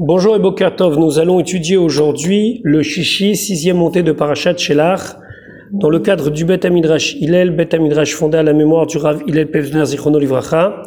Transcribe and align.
Bonjour 0.00 0.34
et 0.34 0.40
Bokertov, 0.40 0.98
nous 0.98 1.20
allons 1.20 1.38
étudier 1.38 1.76
aujourd'hui 1.76 2.60
le 2.64 2.82
Shishi, 2.82 3.36
sixième 3.36 3.76
montée 3.76 4.02
de 4.02 4.10
Parashat 4.10 4.56
Shelach, 4.56 5.16
dans 5.70 5.88
le 5.88 6.00
cadre 6.00 6.30
du 6.30 6.44
Bet 6.44 6.66
Amidrash 6.66 7.14
Hillel, 7.14 7.54
Bet 7.54 7.76
Amidrash 7.76 8.12
fondé 8.12 8.36
à 8.36 8.42
la 8.42 8.54
mémoire 8.54 8.86
du 8.86 8.98
Rav 8.98 9.22
Hillel 9.28 9.52
Pevzner 9.52 9.84
Zichrono 9.86 10.18
Livracha. 10.18 10.82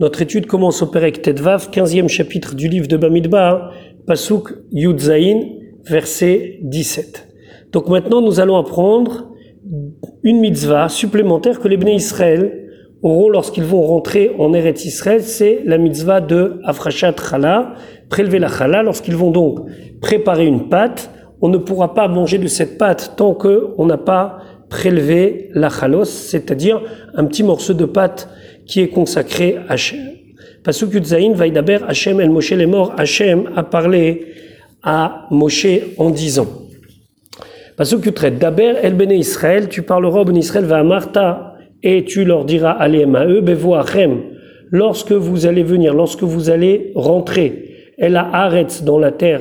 Notre 0.00 0.22
étude 0.22 0.46
commence 0.46 0.80
au 0.80 0.86
Perek 0.86 1.20
Tedvav, 1.20 1.68
quinzième 1.68 2.08
chapitre 2.08 2.54
du 2.54 2.68
livre 2.68 2.88
de 2.88 2.96
Bamidbar, 2.96 3.74
Pasuk 4.06 4.54
Yud 4.72 5.00
Zayin, 5.00 5.42
verset 5.84 6.60
17. 6.62 7.28
Donc 7.72 7.88
maintenant 7.88 8.22
nous 8.22 8.40
allons 8.40 8.56
apprendre 8.56 9.32
une 10.22 10.40
mitzvah 10.40 10.88
supplémentaire 10.88 11.60
que 11.60 11.68
les 11.68 11.76
Bnei 11.76 11.96
Israël 11.96 12.65
lorsqu'ils 13.30 13.64
vont 13.64 13.82
rentrer 13.82 14.32
en 14.38 14.52
Eretz 14.52 14.84
Israël, 14.84 15.22
c'est 15.22 15.60
la 15.64 15.78
mitzvah 15.78 16.20
de 16.20 16.60
Afrashat 16.64 17.14
Chala, 17.30 17.74
prélever 18.08 18.38
la 18.38 18.48
chala. 18.48 18.82
Lorsqu'ils 18.82 19.16
vont 19.16 19.30
donc 19.30 19.60
préparer 20.00 20.46
une 20.46 20.68
pâte, 20.68 21.10
on 21.40 21.48
ne 21.48 21.58
pourra 21.58 21.94
pas 21.94 22.08
manger 22.08 22.38
de 22.38 22.48
cette 22.48 22.78
pâte 22.78 23.12
tant 23.16 23.34
qu'on 23.34 23.86
n'a 23.86 23.98
pas 23.98 24.38
prélevé 24.68 25.50
la 25.54 25.68
chalos, 25.68 26.04
c'est-à-dire 26.04 26.82
un 27.14 27.24
petit 27.26 27.44
morceau 27.44 27.74
de 27.74 27.84
pâte 27.84 28.28
qui 28.66 28.80
est 28.80 28.88
consacré 28.88 29.56
à 29.68 29.74
Hachem. 29.74 30.00
Pasuk 30.64 30.94
Yudzaïn, 30.94 31.34
Vaidaber, 31.34 31.78
Hachem 31.86 32.20
el 32.20 32.30
Moshe 32.30 32.50
les 32.50 32.66
morts, 32.66 32.92
Hachem 32.98 33.50
a 33.54 33.62
parlé 33.62 34.26
à 34.82 35.26
Moshe 35.30 35.66
en 35.98 36.10
disant. 36.10 36.48
Pasuk 37.76 38.06
Yutret, 38.06 38.32
Daber 38.32 38.74
el 38.82 38.94
Bene 38.94 39.12
Israël, 39.12 39.68
tu 39.68 39.82
parleras 39.82 40.20
au 40.20 40.24
Ben 40.24 40.36
Israël, 40.36 40.64
va 40.64 40.82
Martha, 40.82 41.45
et 41.88 42.04
tu 42.04 42.24
leur 42.24 42.44
diras, 42.44 42.72
allez 42.72 43.04
à 43.04 43.26
eux, 43.26 43.40
Bevoachem, 43.40 44.20
lorsque 44.72 45.12
vous 45.12 45.46
allez 45.46 45.62
venir, 45.62 45.94
lorsque 45.94 46.24
vous 46.24 46.50
allez 46.50 46.90
rentrer, 46.96 47.92
elle 47.96 48.16
a 48.16 48.28
arrête 48.28 48.82
dans 48.82 48.98
la 48.98 49.12
terre, 49.12 49.40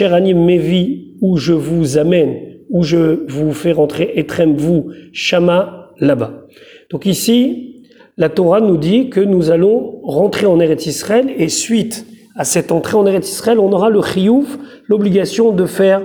Anim 0.00 0.44
Mevi, 0.44 1.16
où 1.20 1.36
je 1.36 1.52
vous 1.52 1.98
amène, 1.98 2.36
où 2.70 2.84
je 2.84 3.26
vous 3.26 3.52
fais 3.52 3.72
rentrer, 3.72 4.12
Etrem 4.14 4.54
vous, 4.54 4.92
Shama, 5.12 5.90
là-bas. 5.98 6.46
Donc 6.92 7.06
ici, 7.06 7.82
la 8.16 8.28
Torah 8.28 8.60
nous 8.60 8.76
dit 8.76 9.10
que 9.10 9.18
nous 9.18 9.50
allons 9.50 10.00
rentrer 10.04 10.46
en 10.46 10.60
Eretz 10.60 10.86
Israël 10.86 11.26
et 11.36 11.48
suite 11.48 12.06
à 12.36 12.44
cette 12.44 12.70
entrée 12.70 12.96
en 12.96 13.04
Eretz 13.04 13.28
Israël, 13.28 13.58
on 13.58 13.72
aura 13.72 13.90
le 13.90 14.00
chiyuv, 14.00 14.58
l'obligation 14.86 15.50
de 15.50 15.66
faire 15.66 16.02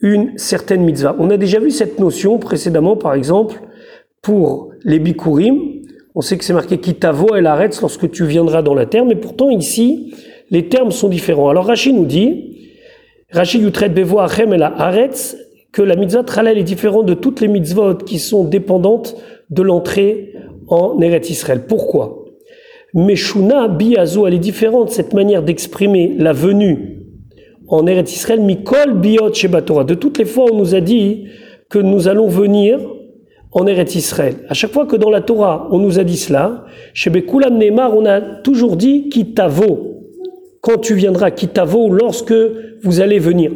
une 0.00 0.36
certaine 0.38 0.82
mitzvah. 0.82 1.14
On 1.20 1.30
a 1.30 1.36
déjà 1.36 1.60
vu 1.60 1.70
cette 1.70 2.00
notion 2.00 2.38
précédemment, 2.38 2.96
par 2.96 3.14
exemple, 3.14 3.60
pour 4.22 4.70
les 4.84 5.00
bikurim. 5.00 5.82
On 6.14 6.20
sait 6.20 6.38
que 6.38 6.44
c'est 6.44 6.52
marqué 6.52 6.78
kitavo 6.78 7.34
el 7.34 7.46
arrête 7.46 7.78
lorsque 7.80 8.10
tu 8.10 8.24
viendras 8.24 8.62
dans 8.62 8.74
la 8.74 8.86
terre, 8.86 9.04
mais 9.04 9.16
pourtant 9.16 9.50
ici, 9.50 10.14
les 10.50 10.68
termes 10.68 10.92
sont 10.92 11.08
différents. 11.08 11.48
Alors 11.48 11.66
Rachid 11.66 11.94
nous 11.94 12.04
dit, 12.04 12.58
Rachid 13.30 13.62
Yutret 13.62 13.88
Bevo 13.88 14.20
Achem 14.20 14.52
et 14.52 14.58
la 14.58 14.68
Haaretz, 14.68 15.36
que 15.72 15.82
la 15.82 15.96
mitzvah 15.96 16.22
Tralel 16.22 16.58
est 16.58 16.64
différente 16.64 17.06
de 17.06 17.14
toutes 17.14 17.40
les 17.40 17.48
mitzvot 17.48 17.94
qui 17.94 18.18
sont 18.18 18.44
dépendantes 18.44 19.16
de 19.50 19.62
l'entrée 19.62 20.34
en 20.68 21.00
Eretz 21.00 21.30
Israël. 21.30 21.62
Pourquoi? 21.66 22.26
Meshuna 22.94 23.68
Biazo, 23.68 24.26
elle 24.26 24.34
est 24.34 24.38
différente, 24.38 24.90
cette 24.90 25.14
manière 25.14 25.42
d'exprimer 25.42 26.14
la 26.18 26.34
venue 26.34 26.98
en 27.68 27.86
Eretz 27.86 28.14
Israël, 28.14 28.42
Mikol 28.42 29.00
Biot 29.00 29.32
Shebatora. 29.32 29.84
De 29.84 29.94
toutes 29.94 30.18
les 30.18 30.26
fois, 30.26 30.52
on 30.52 30.58
nous 30.58 30.74
a 30.74 30.80
dit 30.80 31.24
que 31.70 31.78
nous 31.78 32.06
allons 32.06 32.28
venir 32.28 32.78
en 33.52 33.66
Eretz 33.66 33.94
Israël. 33.94 34.44
À 34.48 34.54
chaque 34.54 34.72
fois 34.72 34.86
que 34.86 34.96
dans 34.96 35.10
la 35.10 35.20
Torah, 35.20 35.68
on 35.70 35.78
nous 35.78 35.98
a 35.98 36.04
dit 36.04 36.16
cela, 36.16 36.64
chez 36.94 37.10
Bekulam 37.10 37.58
Neymar, 37.58 37.96
on 37.96 38.06
a 38.06 38.20
toujours 38.20 38.76
dit 38.76 39.08
Kitavo 39.08 39.92
quand 40.62 40.78
tu 40.78 40.94
viendras, 40.94 41.32
Kitavo, 41.32 41.90
lorsque 41.90 42.34
vous 42.82 43.00
allez 43.00 43.18
venir. 43.18 43.50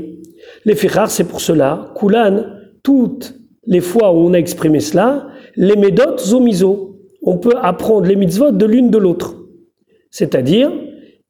Les 0.65 0.75
Ferrar, 0.75 1.09
c'est 1.09 1.25
pour 1.25 1.41
cela, 1.41 1.93
Kulan, 1.97 2.45
toutes 2.83 3.35
les 3.65 3.81
fois 3.81 4.13
où 4.13 4.17
on 4.17 4.35
a 4.35 4.39
exprimé 4.39 4.81
cela, 4.81 5.29
les 5.55 5.77
médotes 5.77 6.21
zomizo. 6.21 6.99
On 7.23 7.39
peut 7.39 7.55
apprendre 7.63 8.07
les 8.07 8.17
mitzvot 8.17 8.51
de 8.51 8.67
l'une 8.67 8.91
de 8.91 8.99
l'autre. 8.99 9.37
C'est-à-dire 10.11 10.71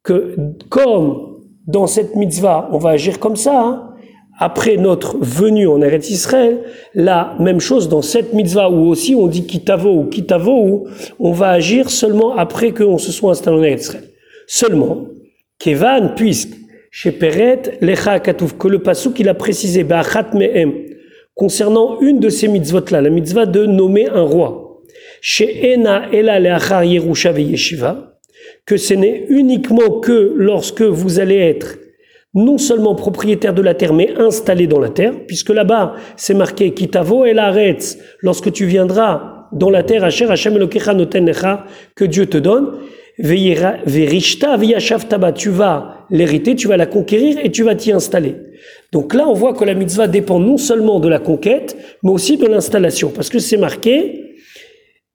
que 0.02 0.34
comme 0.68 1.40
dans 1.66 1.86
cette 1.86 2.16
mitzvah, 2.16 2.68
on 2.72 2.78
va 2.78 2.90
agir 2.90 3.18
comme 3.18 3.36
ça, 3.36 3.60
hein, 3.60 3.90
après 4.38 4.76
notre 4.76 5.16
venue 5.18 5.66
en 5.66 5.80
Eretz 5.80 6.10
Israël, 6.10 6.60
la 6.94 7.34
même 7.40 7.60
chose 7.60 7.88
dans 7.88 8.02
cette 8.02 8.32
mitzvah 8.34 8.70
où 8.70 8.86
aussi 8.88 9.14
on 9.14 9.26
dit 9.26 9.46
kitavo 9.46 9.90
ou 9.90 10.04
kitavo, 10.04 10.52
où 10.52 10.88
on 11.18 11.32
va 11.32 11.50
agir 11.50 11.90
seulement 11.90 12.36
après 12.36 12.72
qu'on 12.72 12.98
se 12.98 13.12
soit 13.12 13.32
installé 13.32 13.56
en 13.56 13.62
Eretz 13.62 13.82
Israël. 13.82 14.04
Seulement, 14.46 15.06
Kevan, 15.58 16.12
puisque 16.14 16.54
chez 16.90 17.12
Peret, 17.12 17.78
Lecha 17.80 18.20
Katouf, 18.20 18.56
que 18.56 18.68
le 18.68 18.80
passou 18.80 19.12
qu'il 19.12 19.28
a 19.28 19.34
précisé, 19.34 19.84
Ba'achat 19.84 20.30
Me'em, 20.34 20.72
concernant 21.34 22.00
une 22.00 22.20
de 22.20 22.28
ces 22.28 22.48
mitzvot-là, 22.48 23.00
la 23.00 23.10
mitzvah 23.10 23.46
de 23.46 23.66
nommer 23.66 24.08
un 24.08 24.22
roi, 24.22 24.82
chez 25.20 25.72
Ena 25.72 26.08
Ela 26.12 26.38
Leachar 26.38 26.84
Yerusha 26.84 27.32
Yeshiva, 27.32 28.18
que 28.64 28.76
ce 28.76 28.94
n'est 28.94 29.26
uniquement 29.28 30.00
que 30.00 30.32
lorsque 30.36 30.82
vous 30.82 31.20
allez 31.20 31.36
être 31.36 31.78
non 32.36 32.58
seulement 32.58 32.94
propriétaire 32.94 33.54
de 33.54 33.62
la 33.62 33.74
terre, 33.74 33.94
mais 33.94 34.14
installé 34.18 34.66
dans 34.66 34.78
la 34.78 34.90
terre, 34.90 35.14
puisque 35.26 35.50
là-bas, 35.50 35.94
c'est 36.16 36.34
marqué 36.34 36.72
Kitavo 36.74 37.24
El 37.24 37.38
Aretz, 37.38 37.98
lorsque 38.20 38.52
tu 38.52 38.66
viendras 38.66 39.48
dans 39.52 39.70
la 39.70 39.82
terre, 39.82 40.04
Asher 40.04 40.30
Hashem 40.30 40.54
Elokecha 40.56 40.94
que 41.94 42.04
Dieu 42.04 42.26
te 42.26 42.36
donne, 42.36 42.72
Verishta 43.18 44.58
Taba, 45.08 45.32
tu 45.32 45.48
vas 45.48 46.04
l'hériter, 46.10 46.54
tu 46.54 46.68
vas 46.68 46.76
la 46.76 46.84
conquérir 46.84 47.38
et 47.42 47.50
tu 47.50 47.62
vas 47.62 47.74
t'y 47.74 47.90
installer. 47.90 48.36
Donc 48.92 49.14
là, 49.14 49.26
on 49.26 49.32
voit 49.32 49.54
que 49.54 49.64
la 49.64 49.72
mitzvah 49.72 50.06
dépend 50.06 50.38
non 50.38 50.58
seulement 50.58 51.00
de 51.00 51.08
la 51.08 51.18
conquête, 51.18 51.74
mais 52.02 52.10
aussi 52.10 52.36
de 52.36 52.46
l'installation, 52.46 53.10
parce 53.10 53.30
que 53.30 53.38
c'est 53.38 53.56
marqué, 53.56 54.34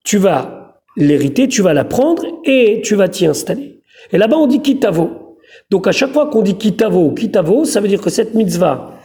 tu 0.04 0.18
vas 0.18 0.82
l'hériter, 0.98 1.48
tu 1.48 1.62
vas 1.62 1.74
la 1.74 1.86
prendre 1.86 2.26
et 2.46 2.82
tu 2.84 2.96
vas 2.96 3.08
t'y 3.08 3.28
installer. 3.28 3.82
Et 4.12 4.18
là-bas, 4.18 4.38
on 4.38 4.48
dit 4.48 4.62
kitavo. 4.62 5.21
Donc 5.70 5.88
à 5.88 5.92
chaque 5.92 6.14
fois 6.14 6.28
qu'on 6.28 6.42
dit 6.42 6.56
kitavo 6.56 7.12
kitavo, 7.12 7.66
ça 7.66 7.82
veut 7.82 7.88
dire 7.88 8.02
que 8.02 8.10
cette 8.10 8.34
mitzvah 8.34 9.00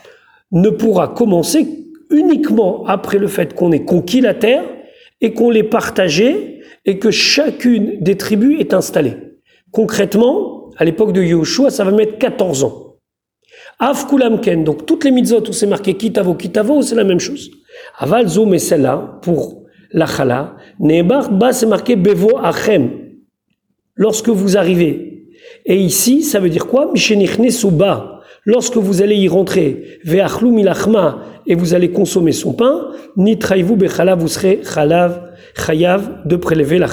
ne 0.53 0.71
pourra 0.71 1.09
commencer 1.09 1.67
uniquement 2.11 2.85
après 2.87 3.19
le 3.19 3.27
fait 3.27 3.55
qu'on 3.55 3.73
ait 3.73 3.85
conquis 3.85 4.21
la 4.21 4.35
terre 4.35 4.65
et 5.21 5.33
qu'on 5.33 5.51
l'ait 5.51 5.63
partagée 5.63 6.61
et 6.85 6.99
que 6.99 7.11
chacune 7.11 7.99
des 8.01 8.17
tribus 8.17 8.61
est 8.61 8.75
installée. 8.75 9.17
Concrètement, 9.73 10.71
à 10.77 10.85
l'époque 10.85 11.13
de 11.13 11.23
Yahushua, 11.23 11.71
ça 11.71 11.85
va 11.85 11.91
mettre 11.91 12.19
14 12.19 12.65
ans. 12.65 12.97
Av 13.79 14.07
Kulamken, 14.07 14.65
donc 14.65 14.87
toutes 14.87 15.05
les 15.05 15.11
mitzvot 15.11 15.49
où 15.49 15.53
c'est 15.53 15.67
marqué 15.67 15.95
Kitavo, 15.95 16.35
Kitavo, 16.35 16.81
c'est 16.83 16.95
la 16.95 17.05
même 17.05 17.21
chose. 17.21 17.51
Aval 17.99 18.29
Zoom 18.29 18.55
et 18.55 18.59
celle-là, 18.59 19.19
pour 19.23 19.65
la 19.93 20.07
Chala, 20.07 20.57
Nebar 20.81 21.31
Ba, 21.31 21.53
c'est 21.53 21.67
marqué 21.67 21.97
Bevo 21.97 22.39
Achem, 22.39 22.91
lorsque 23.95 24.29
vous 24.29 24.57
arrivez. 24.57 25.16
Et 25.65 25.77
ici, 25.77 26.23
ça 26.23 26.41
veut 26.41 26.49
dire 26.49 26.67
quoi? 26.67 26.93
Suba, 26.97 28.21
lorsque 28.45 28.77
vous 28.77 29.03
allez 29.03 29.17
y 29.17 29.29
rentrer, 29.29 29.99
Ve'achlu 30.05 30.51
milachma, 30.51 31.19
et 31.47 31.55
vous 31.55 31.75
allez 31.75 31.91
consommer 31.91 32.33
son 32.33 32.53
pain, 32.53 32.89
Nitraïvu 33.17 33.77
Bechala, 33.77 34.15
vous 34.15 34.29
serez 34.29 34.61
Chalav, 34.63 35.31
chayav 35.57 36.27
de 36.27 36.37
prélever 36.37 36.79
la. 36.79 36.89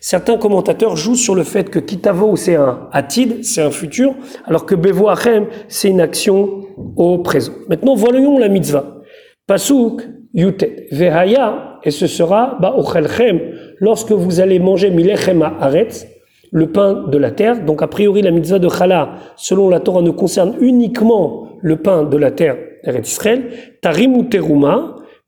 Certains 0.00 0.38
commentateurs 0.38 0.96
jouent 0.96 1.14
sur 1.14 1.34
le 1.34 1.42
fait 1.42 1.68
que 1.68 1.78
kitavo 1.78 2.34
c'est 2.34 2.56
un 2.56 2.88
atid, 2.90 3.44
c'est 3.44 3.60
un 3.60 3.70
futur, 3.70 4.14
alors 4.46 4.64
que 4.64 4.74
bevo 4.74 5.08
achem 5.08 5.46
c'est 5.68 5.88
une 5.88 6.00
action 6.00 6.62
au 6.96 7.18
présent. 7.18 7.52
Maintenant 7.68 7.94
voyons 7.94 8.38
la 8.38 8.48
mitzvah. 8.48 9.02
Pasuk 9.46 10.08
yutet 10.32 10.86
vehaya 10.90 11.78
et 11.84 11.90
ce 11.90 12.06
sera 12.06 12.56
ba 12.60 12.74
ochelchem 12.78 13.40
lorsque 13.78 14.12
vous 14.12 14.40
allez 14.40 14.58
manger 14.58 14.90
milechem 14.90 15.42
aretz 15.42 16.06
le 16.50 16.70
pain 16.70 17.04
de 17.08 17.18
la 17.18 17.30
terre. 17.30 17.64
Donc 17.64 17.82
a 17.82 17.86
priori 17.86 18.22
la 18.22 18.30
mitzvah 18.30 18.58
de 18.58 18.68
chala 18.68 19.14
selon 19.36 19.68
la 19.68 19.80
Torah 19.80 20.02
ne 20.02 20.10
concerne 20.10 20.56
uniquement 20.60 21.58
le 21.62 21.76
pain 21.76 22.04
de 22.04 22.16
la 22.16 22.30
terre 22.30 22.56
d'Israël. 23.02 23.50
Tarim 23.82 24.16
ou 24.16 24.26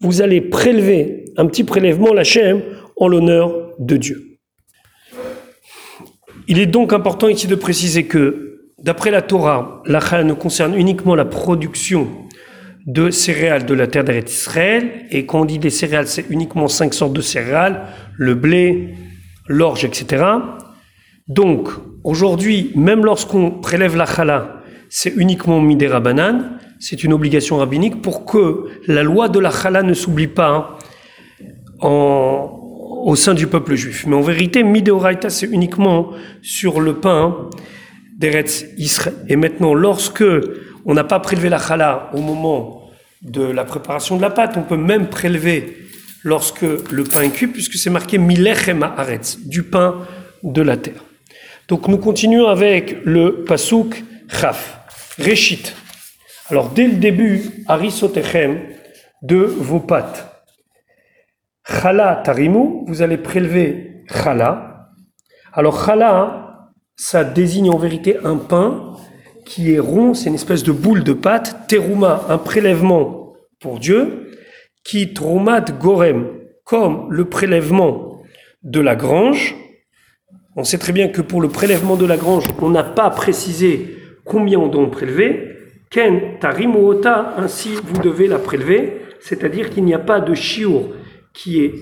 vous 0.00 0.20
allez 0.20 0.40
prélever 0.40 1.26
un 1.36 1.46
petit 1.46 1.64
prélèvement, 1.64 2.12
la 2.12 2.22
en 2.96 3.08
l'honneur 3.08 3.70
de 3.78 3.96
Dieu. 3.96 4.38
Il 6.48 6.58
est 6.58 6.66
donc 6.66 6.92
important 6.92 7.28
ici 7.28 7.46
de 7.46 7.54
préciser 7.54 8.04
que, 8.04 8.58
d'après 8.82 9.10
la 9.10 9.22
Torah, 9.22 9.82
la 9.86 10.00
chala 10.00 10.24
ne 10.24 10.32
concerne 10.32 10.76
uniquement 10.76 11.14
la 11.14 11.24
production 11.24 12.08
de 12.86 13.10
céréales 13.10 13.64
de 13.64 13.74
la 13.74 13.86
terre 13.86 14.02
d'Israël, 14.04 15.06
et 15.10 15.24
quand 15.24 15.42
on 15.42 15.44
dit 15.44 15.60
des 15.60 15.70
céréales, 15.70 16.08
c'est 16.08 16.28
uniquement 16.30 16.66
cinq 16.66 16.94
sortes 16.94 17.12
de 17.12 17.20
céréales, 17.20 17.82
le 18.16 18.34
blé, 18.34 18.94
l'orge, 19.46 19.84
etc. 19.84 20.24
Donc, 21.28 21.68
aujourd'hui, 22.04 22.72
même 22.74 23.04
lorsqu'on 23.04 23.50
prélève 23.50 23.96
la 23.96 24.06
chala, 24.06 24.62
c'est 24.88 25.14
uniquement 25.16 25.60
midera 25.60 26.00
banane, 26.00 26.58
c'est 26.78 27.04
une 27.04 27.12
obligation 27.12 27.58
rabbinique 27.58 28.02
pour 28.02 28.24
que 28.24 28.66
la 28.86 29.02
loi 29.02 29.28
de 29.28 29.38
la 29.38 29.50
chala 29.50 29.82
ne 29.82 29.94
s'oublie 29.94 30.26
pas 30.26 30.78
hein, 31.80 32.48
au 33.04 33.14
sein 33.16 33.34
du 33.34 33.46
peuple 33.46 33.74
juif. 33.74 34.04
Mais 34.06 34.16
en 34.16 34.20
vérité, 34.20 34.62
Mideoraita, 34.64 35.30
c'est 35.30 35.46
uniquement 35.46 36.10
sur 36.42 36.80
le 36.80 36.94
pain 36.94 37.48
d'Eretz 38.18 38.66
Israël. 38.78 39.16
Et 39.28 39.36
maintenant, 39.36 39.74
lorsque 39.74 40.24
on 40.84 40.94
n'a 40.94 41.04
pas 41.04 41.20
prélevé 41.20 41.48
la 41.48 41.58
chala 41.58 42.10
au 42.14 42.20
moment 42.20 42.90
de 43.22 43.42
la 43.42 43.64
préparation 43.64 44.16
de 44.16 44.22
la 44.22 44.30
pâte, 44.30 44.56
on 44.56 44.62
peut 44.62 44.76
même 44.76 45.08
prélever 45.08 45.76
lorsque 46.24 46.62
le 46.62 47.04
pain 47.04 47.22
est 47.22 47.30
cuit, 47.30 47.46
puisque 47.46 47.74
c'est 47.74 47.90
marqué 47.90 48.18
Milechem 48.18 48.82
Haaretz, 48.82 49.38
du 49.46 49.62
pain 49.62 50.00
de 50.42 50.62
la 50.62 50.76
terre. 50.76 51.02
Donc 51.68 51.88
nous 51.88 51.98
continuons 51.98 52.48
avec 52.48 53.04
le 53.04 53.44
Pasuk 53.44 54.04
Chaf, 54.28 54.80
Réchit. 55.18 55.72
Alors 56.48 56.70
dès 56.70 56.86
le 56.86 56.94
début, 56.94 57.64
Arisotechem, 57.66 58.60
de 59.22 59.36
vos 59.36 59.80
pâtes. 59.80 60.28
Chala 61.64 62.20
tarimu, 62.24 62.84
vous 62.86 63.02
allez 63.02 63.16
prélever 63.16 64.02
chala. 64.12 64.90
Alors 65.52 65.84
chala, 65.84 66.72
ça 66.96 67.24
désigne 67.24 67.70
en 67.70 67.78
vérité 67.78 68.18
un 68.24 68.36
pain 68.36 68.96
qui 69.44 69.72
est 69.72 69.78
rond, 69.78 70.14
c'est 70.14 70.28
une 70.28 70.34
espèce 70.34 70.62
de 70.62 70.72
boule 70.72 71.04
de 71.04 71.12
pâte. 71.12 71.68
Teruma, 71.68 72.24
un 72.28 72.38
prélèvement 72.38 73.34
pour 73.60 73.78
Dieu. 73.78 74.30
Qui 74.84 75.14
tromat 75.14 75.60
gorem, 75.60 76.26
comme 76.64 77.06
le 77.10 77.24
prélèvement 77.26 78.20
de 78.64 78.80
la 78.80 78.96
grange. 78.96 79.54
On 80.56 80.64
sait 80.64 80.78
très 80.78 80.92
bien 80.92 81.08
que 81.08 81.22
pour 81.22 81.40
le 81.40 81.48
prélèvement 81.48 81.96
de 81.96 82.06
la 82.06 82.16
grange, 82.16 82.44
on 82.60 82.70
n'a 82.70 82.84
pas 82.84 83.10
précisé 83.10 83.96
combien 84.24 84.58
on 84.58 84.68
doit 84.68 84.90
prélever. 84.90 85.48
Ken 85.90 86.38
tarimuota, 86.40 87.34
ainsi 87.36 87.70
vous 87.84 88.00
devez 88.02 88.26
la 88.26 88.38
prélever 88.38 89.02
c'est-à-dire 89.22 89.70
qu'il 89.70 89.84
n'y 89.84 89.94
a 89.94 90.00
pas 90.00 90.20
de 90.20 90.34
chiour 90.34 90.90
qui 91.32 91.64
est 91.64 91.74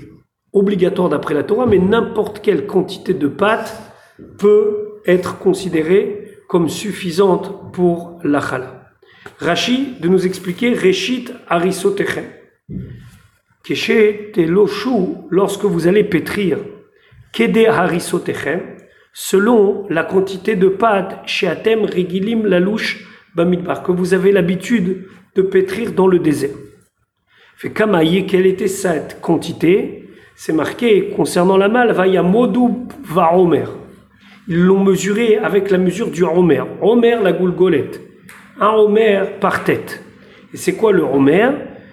obligatoire 0.52 1.08
d'après 1.08 1.34
la 1.34 1.42
Torah, 1.42 1.66
mais 1.66 1.78
n'importe 1.78 2.40
quelle 2.40 2.66
quantité 2.66 3.14
de 3.14 3.28
pâte 3.28 3.80
peut 4.38 5.00
être 5.06 5.38
considérée 5.38 6.38
comme 6.48 6.68
suffisante 6.68 7.72
pour 7.72 8.18
la 8.22 8.40
chala. 8.40 8.90
Rashi 9.38 9.96
de 10.00 10.08
nous 10.08 10.26
expliquer 10.26 10.74
Reshit 10.74 11.32
harisotechem. 11.48 12.24
Keshe 13.64 13.90
lorsque 15.30 15.64
vous 15.64 15.86
allez 15.86 16.04
pétrir, 16.04 16.58
kede 17.32 17.66
harisotechem, 17.68 18.60
selon 19.12 19.86
la 19.88 20.04
quantité 20.04 20.56
de 20.56 20.68
pâte 20.68 21.20
chez 21.26 21.46
Atem 21.46 21.84
Regilim 21.84 22.46
Lalouche 22.46 23.06
Bamidbar, 23.34 23.82
que 23.82 23.92
vous 23.92 24.14
avez 24.14 24.32
l'habitude 24.32 25.06
de 25.36 25.42
pétrir 25.42 25.92
dans 25.92 26.06
le 26.06 26.18
désert. 26.18 26.56
Fait 27.56 27.70
quelle 27.70 28.46
était 28.46 28.68
cette 28.68 29.20
quantité? 29.20 30.08
C'est 30.34 30.54
marqué 30.54 31.10
concernant 31.10 31.58
la 31.58 31.68
malle, 31.68 31.92
Vaya 31.92 32.22
Modou 32.22 32.88
va 33.04 33.36
Omer. 33.36 33.68
Ils 34.48 34.64
l'ont 34.64 34.82
mesuré 34.82 35.36
avec 35.36 35.70
la 35.70 35.76
mesure 35.76 36.10
du 36.10 36.24
Omer. 36.24 36.66
Omer, 36.80 37.22
la 37.22 37.32
goulgolette. 37.32 38.00
Un 38.58 38.70
Omer 38.70 39.38
par 39.38 39.64
tête. 39.64 40.02
Et 40.54 40.56
c'est 40.56 40.74
quoi 40.74 40.92
le 40.92 41.02
Omer? 41.02 41.52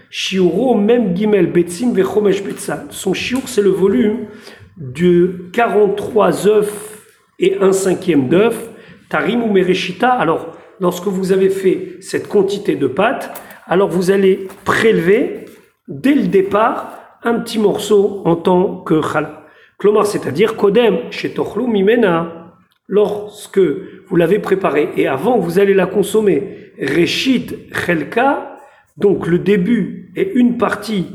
Shiuro, 0.10 0.76
même 0.76 1.16
Gimel 1.16 1.52
Betsim 1.52 1.92
Vechomesh 1.94 2.42
Betsa. 2.42 2.86
Son 2.90 3.14
shiur, 3.14 3.42
c'est 3.48 3.62
le 3.62 3.70
volume 3.70 4.28
de 4.78 5.50
43 5.54 6.48
œufs 6.48 7.06
et 7.40 7.58
un 7.60 7.72
cinquième 7.72 8.30
d'œuf. 8.30 8.70
Tarim 9.10 9.44
ou 9.44 9.52
Mereshita. 9.52 10.10
Alors, 10.10 10.58
lorsque 10.80 11.08
vous 11.08 11.32
avez 11.32 11.50
fait 11.50 11.98
cette 12.02 12.28
quantité 12.28 12.76
de 12.76 12.88
pâte, 12.88 13.42
alors 13.66 13.90
vous 13.90 14.12
allez 14.12 14.48
prélever 14.66 15.46
dès 15.88 16.14
le 16.14 16.28
départ 16.28 17.20
un 17.24 17.40
petit 17.40 17.60
morceau 17.60 18.22
en 18.26 18.36
tant 18.36 18.78
que 18.78 19.02
chala. 19.02 19.44
Klomar, 19.78 20.08
c'est-à-dire 20.08 20.56
Kodem, 20.56 21.12
chez 21.12 21.34
Mimena, 21.68 22.54
lorsque 22.88 23.60
vous 23.60 24.16
l'avez 24.16 24.40
préparé 24.40 24.90
et 24.98 25.08
avant 25.08 25.38
vous 25.38 25.60
allez 25.60 25.74
la 25.74 25.86
consommer, 25.86 26.72
Reshit 26.82 27.74
Chelka, 27.74 28.58
donc 28.98 29.28
le 29.28 29.38
début 29.38 30.12
et 30.16 30.32
une 30.34 30.58
partie 30.58 31.06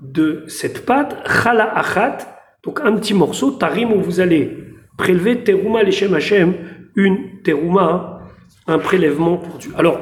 de 0.00 0.44
cette 0.48 0.84
pâte, 0.84 1.16
Chala 1.26 1.72
Achat, 1.76 2.37
donc 2.64 2.80
un 2.84 2.92
petit 2.92 3.14
morceau, 3.14 3.52
Tarim 3.52 3.92
où 3.92 4.00
vous 4.00 4.20
allez 4.20 4.56
prélever 4.96 5.42
Teruma 5.44 5.82
Leshem 5.82 6.14
Hashem, 6.14 6.54
une 6.96 7.40
Teruma, 7.44 8.20
un 8.66 8.78
prélèvement 8.78 9.36
pour 9.36 9.58
Dieu. 9.58 9.72
Alors, 9.76 9.98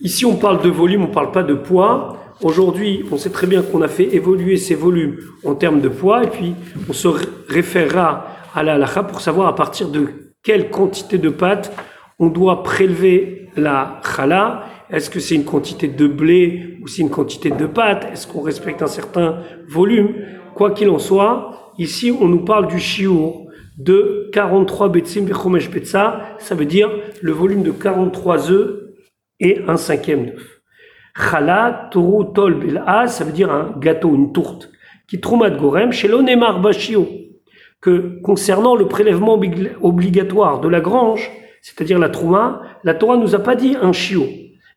ici 0.00 0.24
on 0.24 0.36
parle 0.36 0.62
de 0.62 0.68
volume, 0.68 1.04
on 1.04 1.08
ne 1.08 1.14
parle 1.14 1.32
pas 1.32 1.42
de 1.42 1.54
poids. 1.54 2.18
Aujourd'hui, 2.42 3.04
on 3.10 3.16
sait 3.16 3.30
très 3.30 3.46
bien 3.46 3.62
qu'on 3.62 3.80
a 3.80 3.88
fait 3.88 4.14
évoluer 4.14 4.56
ces 4.56 4.74
volumes 4.74 5.16
en 5.44 5.54
termes 5.54 5.80
de 5.80 5.88
poids, 5.88 6.24
et 6.24 6.28
puis 6.28 6.54
on 6.88 6.92
se 6.92 7.08
référera 7.48 8.26
à 8.54 8.62
la 8.62 8.74
halakha 8.74 9.04
pour 9.04 9.20
savoir 9.20 9.48
à 9.48 9.54
partir 9.54 9.88
de 9.88 10.08
quelle 10.42 10.68
quantité 10.70 11.16
de 11.18 11.30
pâte 11.30 11.72
on 12.18 12.28
doit 12.28 12.62
prélever 12.62 13.48
la 13.56 14.00
chala. 14.04 14.64
Est-ce 14.90 15.10
que 15.10 15.20
c'est 15.20 15.34
une 15.34 15.44
quantité 15.44 15.88
de 15.88 16.06
blé 16.06 16.78
ou 16.82 16.86
c'est 16.86 17.02
une 17.02 17.10
quantité 17.10 17.50
de 17.50 17.66
pâte? 17.66 18.06
Est-ce 18.12 18.26
qu'on 18.26 18.42
respecte 18.42 18.82
un 18.82 18.88
certain 18.88 19.38
volume? 19.68 20.14
Quoi 20.54 20.70
qu'il 20.70 20.88
en 20.88 20.98
soit, 20.98 21.72
ici 21.78 22.12
on 22.18 22.28
nous 22.28 22.44
parle 22.44 22.68
du 22.68 22.78
chiour 22.78 23.46
de 23.78 24.30
43 24.32 24.88
betsim 24.88 25.24
vechomesh 25.24 25.70
betsa, 25.70 26.36
ça 26.38 26.54
veut 26.54 26.64
dire 26.64 26.90
le 27.20 27.32
volume 27.32 27.62
de 27.62 27.72
43 27.72 28.50
œufs 28.52 28.84
et 29.40 29.60
un 29.66 29.76
cinquième 29.76 30.26
d'œuf. 30.26 30.60
Chala, 31.16 31.88
Toru, 31.90 32.32
Tol, 32.34 32.82
ça 33.06 33.24
veut 33.24 33.32
dire 33.32 33.52
un 33.52 33.74
gâteau, 33.78 34.14
une 34.14 34.32
tourte. 34.32 34.70
Qui 35.06 35.18
gorem, 35.18 35.92
chez 35.92 36.08
l'onemar 36.08 36.60
bashio. 36.60 37.06
Que 37.80 38.20
concernant 38.22 38.74
le 38.74 38.88
prélèvement 38.88 39.38
obligatoire 39.82 40.60
de 40.60 40.68
la 40.68 40.80
grange, 40.80 41.30
c'est-à-dire 41.62 41.98
la 41.98 42.08
trouma, 42.08 42.62
la 42.82 42.94
Torah 42.94 43.16
nous 43.16 43.34
a 43.34 43.38
pas 43.38 43.54
dit 43.54 43.76
un 43.80 43.92
chiot. 43.92 44.26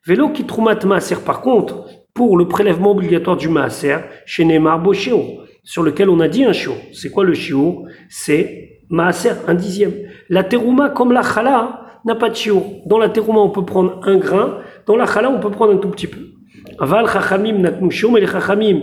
Vélo 0.05 0.29
qui 0.29 0.45
troumat 0.45 0.83
maaser, 0.85 1.15
par 1.25 1.41
contre, 1.41 1.85
pour 2.13 2.37
le 2.37 2.47
prélèvement 2.47 2.91
obligatoire 2.91 3.37
du 3.37 3.49
maaser, 3.49 3.97
chez 4.25 4.45
Neymar 4.45 4.81
Boshio, 4.81 5.46
sur 5.67 5.83
lequel 5.83 6.09
on 6.09 6.21
a 6.21 6.29
dit 6.29 6.45
un 6.45 6.53
chiot. 6.53 6.77
C'est 6.93 7.09
quoi 7.09 7.25
le 7.25 7.33
chiot? 7.33 7.83
C'est 8.07 8.79
maaser, 8.89 9.33
un 9.47 9.53
dixième. 9.53 9.91
La 10.29 10.45
terouma, 10.45 10.89
comme 10.91 11.11
la 11.11 11.21
chala, 11.21 11.99
n'a 12.05 12.15
pas 12.15 12.29
de 12.29 12.35
chiot. 12.35 12.63
Dans 12.85 12.97
la 12.97 13.09
terouma, 13.09 13.39
on 13.39 13.49
peut 13.49 13.65
prendre 13.65 13.99
un 14.03 14.15
grain, 14.15 14.59
dans 14.85 14.95
la 14.95 15.05
chala, 15.05 15.29
on 15.29 15.41
peut 15.41 15.51
prendre 15.51 15.73
un 15.73 15.77
tout 15.77 15.89
petit 15.89 16.07
peu. 16.07 16.21
Aval 16.79 17.09
chachamim 17.09 17.57
mais 17.59 18.19
les 18.21 18.27
chachamim 18.27 18.79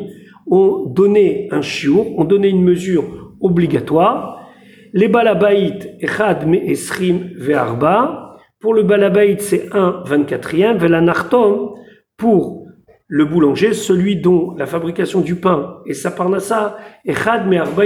ont 0.47 0.85
donné 0.85 1.49
un 1.53 1.63
shiur, 1.63 2.19
ont 2.19 2.25
donné 2.25 2.49
une 2.49 2.63
mesure 2.63 3.35
obligatoire. 3.41 4.47
Les 4.93 5.09
balabait, 5.09 5.97
echad 6.01 6.47
me 6.47 6.59
esrim 6.71 7.31
ve'arba. 7.39 8.37
Pour 8.61 8.75
le 8.75 8.83
balabait, 8.83 9.37
c'est 9.39 9.69
1 9.73 10.03
24e. 10.07 10.77
Velanarton, 10.77 11.77
pour 12.19 12.64
le 13.07 13.25
boulanger, 13.25 13.75
celui 13.75 14.17
dont 14.17 14.55
la 14.57 14.67
fabrication 14.67 15.21
du 15.21 15.37
pain 15.37 15.79
est 15.87 15.95
sa 15.95 16.11
parnassa, 16.11 16.79
me 17.05 17.57
arba 17.59 17.85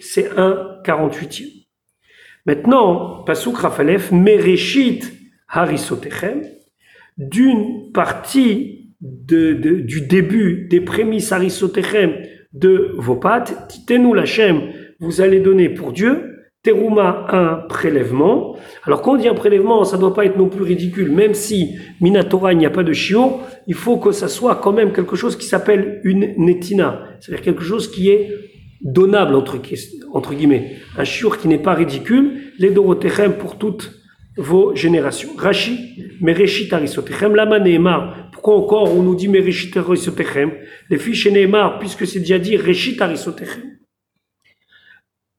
c'est 0.00 0.30
1 0.36 0.80
48e. 0.84 1.66
Maintenant, 2.46 3.22
pasuk 3.24 3.58
rafalef, 3.58 4.10
mereshit 4.10 5.12
harisotechem, 5.48 6.42
d'une 7.18 7.92
partie 7.92 8.94
du 9.00 10.00
début 10.08 10.66
des 10.68 10.80
prémices 10.80 11.32
aristotechem 11.32 12.14
de 12.52 12.94
vos 12.96 13.16
pâtes, 13.16 13.68
titenu 13.68 14.14
lachem, 14.14 14.72
vous 15.00 15.20
allez 15.20 15.40
donner 15.40 15.68
pour 15.68 15.92
Dieu, 15.92 16.31
Teruma, 16.62 17.26
un 17.30 17.54
prélèvement. 17.68 18.56
Alors 18.84 19.02
quand 19.02 19.14
on 19.14 19.16
dit 19.16 19.26
un 19.26 19.34
prélèvement, 19.34 19.84
ça 19.84 19.96
ne 19.96 20.00
doit 20.02 20.14
pas 20.14 20.24
être 20.26 20.38
non 20.38 20.48
plus 20.48 20.62
ridicule, 20.62 21.10
même 21.10 21.34
si 21.34 21.74
Minatora, 22.00 22.52
il 22.52 22.58
n'y 22.58 22.66
a 22.66 22.70
pas 22.70 22.84
de 22.84 22.92
chiot, 22.92 23.40
il 23.66 23.74
faut 23.74 23.96
que 23.96 24.12
ça 24.12 24.28
soit 24.28 24.54
quand 24.56 24.72
même 24.72 24.92
quelque 24.92 25.16
chose 25.16 25.36
qui 25.36 25.46
s'appelle 25.46 26.00
une 26.04 26.34
netina, 26.38 27.02
c'est-à-dire 27.18 27.42
quelque 27.42 27.64
chose 27.64 27.90
qui 27.90 28.10
est 28.10 28.30
donnable, 28.80 29.34
entre, 29.34 29.58
entre 30.12 30.34
guillemets. 30.34 30.76
Un 30.96 31.02
chiot 31.02 31.30
qui 31.30 31.48
n'est 31.48 31.58
pas 31.58 31.74
ridicule, 31.74 32.52
les 32.58 32.70
dorotechem 32.70 33.32
pour 33.32 33.58
toutes 33.58 33.92
vos 34.36 34.72
générations. 34.76 35.30
Rashi, 35.36 35.78
Mereshit 36.20 36.72
Arisotechem, 36.72 37.34
Lama 37.34 37.58
Nehemar. 37.58 38.30
Pourquoi 38.32 38.56
encore 38.56 38.96
on 38.96 39.02
nous 39.02 39.16
dit 39.16 39.26
Mereshit 39.26 39.76
Arisotechem? 39.76 40.52
Les 40.90 40.98
fiches 40.98 41.26
Nehemar, 41.26 41.80
puisque 41.80 42.06
c'est 42.06 42.20
déjà 42.20 42.38
dit 42.38 42.56
Reshit 42.56 43.02
Arisotechem. 43.02 43.62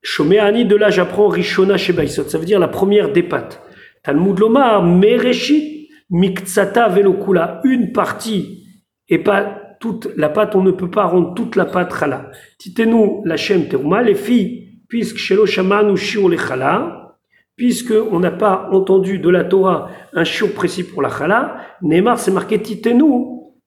Shomeani, 0.04 0.66
de 0.66 0.76
là 0.76 0.90
j'apprends 0.90 1.30
Rishona 1.30 1.78
Shebaisot, 1.78 2.26
ça 2.26 2.38
veut 2.38 2.46
dire 2.46 2.60
la 2.60 2.68
première 2.68 3.12
des 3.12 3.24
pattes. 3.24 3.62
Talmud 4.04 4.38
Lomar, 4.38 4.84
Mereshit 4.84 5.90
Miktsata 6.10 6.90
Velokula, 6.90 7.62
une 7.64 7.94
partie 7.94 8.68
et 9.08 9.18
pas 9.18 9.60
toute 9.80 10.10
la 10.18 10.30
pâte, 10.30 10.56
on 10.56 10.62
ne 10.62 10.72
peut 10.72 10.90
pas 10.90 11.06
rendre 11.06 11.34
toute 11.34 11.56
la 11.56 11.66
pâte 11.66 11.94
chala. 11.98 12.32
Titenu 12.60 13.22
la 13.26 13.38
Shem 13.38 13.68
Teruma, 13.68 14.02
les 14.02 14.16
filles, 14.16 14.82
puisque 14.90 15.18
Shelo 15.18 15.46
Shamanu 15.46 15.96
Shiur 15.96 16.30
le 16.30 16.38
chala, 16.38 17.18
puisqu'on 17.56 18.20
n'a 18.20 18.32
pas 18.32 18.70
entendu 18.72 19.20
de 19.20 19.30
la 19.30 19.44
Torah 19.46 19.90
un 20.14 20.24
shiur 20.24 20.54
précis 20.54 20.84
pour 20.84 21.02
la 21.02 21.10
chala, 21.10 21.58
Neymar 21.82 22.20
c'est 22.20 22.32
marqué 22.32 22.62
titenu, 22.62 23.04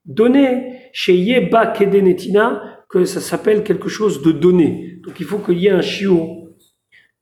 donné, 0.05 0.90
chez 0.93 1.14
Yeba 1.14 1.69
Kedenetina, 1.69 2.75
que 2.88 3.05
ça 3.05 3.21
s'appelle 3.21 3.64
quelque 3.64 3.88
chose 3.88 4.23
de 4.23 4.33
donné. 4.33 5.00
Donc 5.05 5.21
il 5.21 5.26
faut 5.26 5.38
qu'il 5.38 5.59
y 5.59 5.66
ait 5.66 5.71
un 5.71 5.83
shiur 5.83 6.28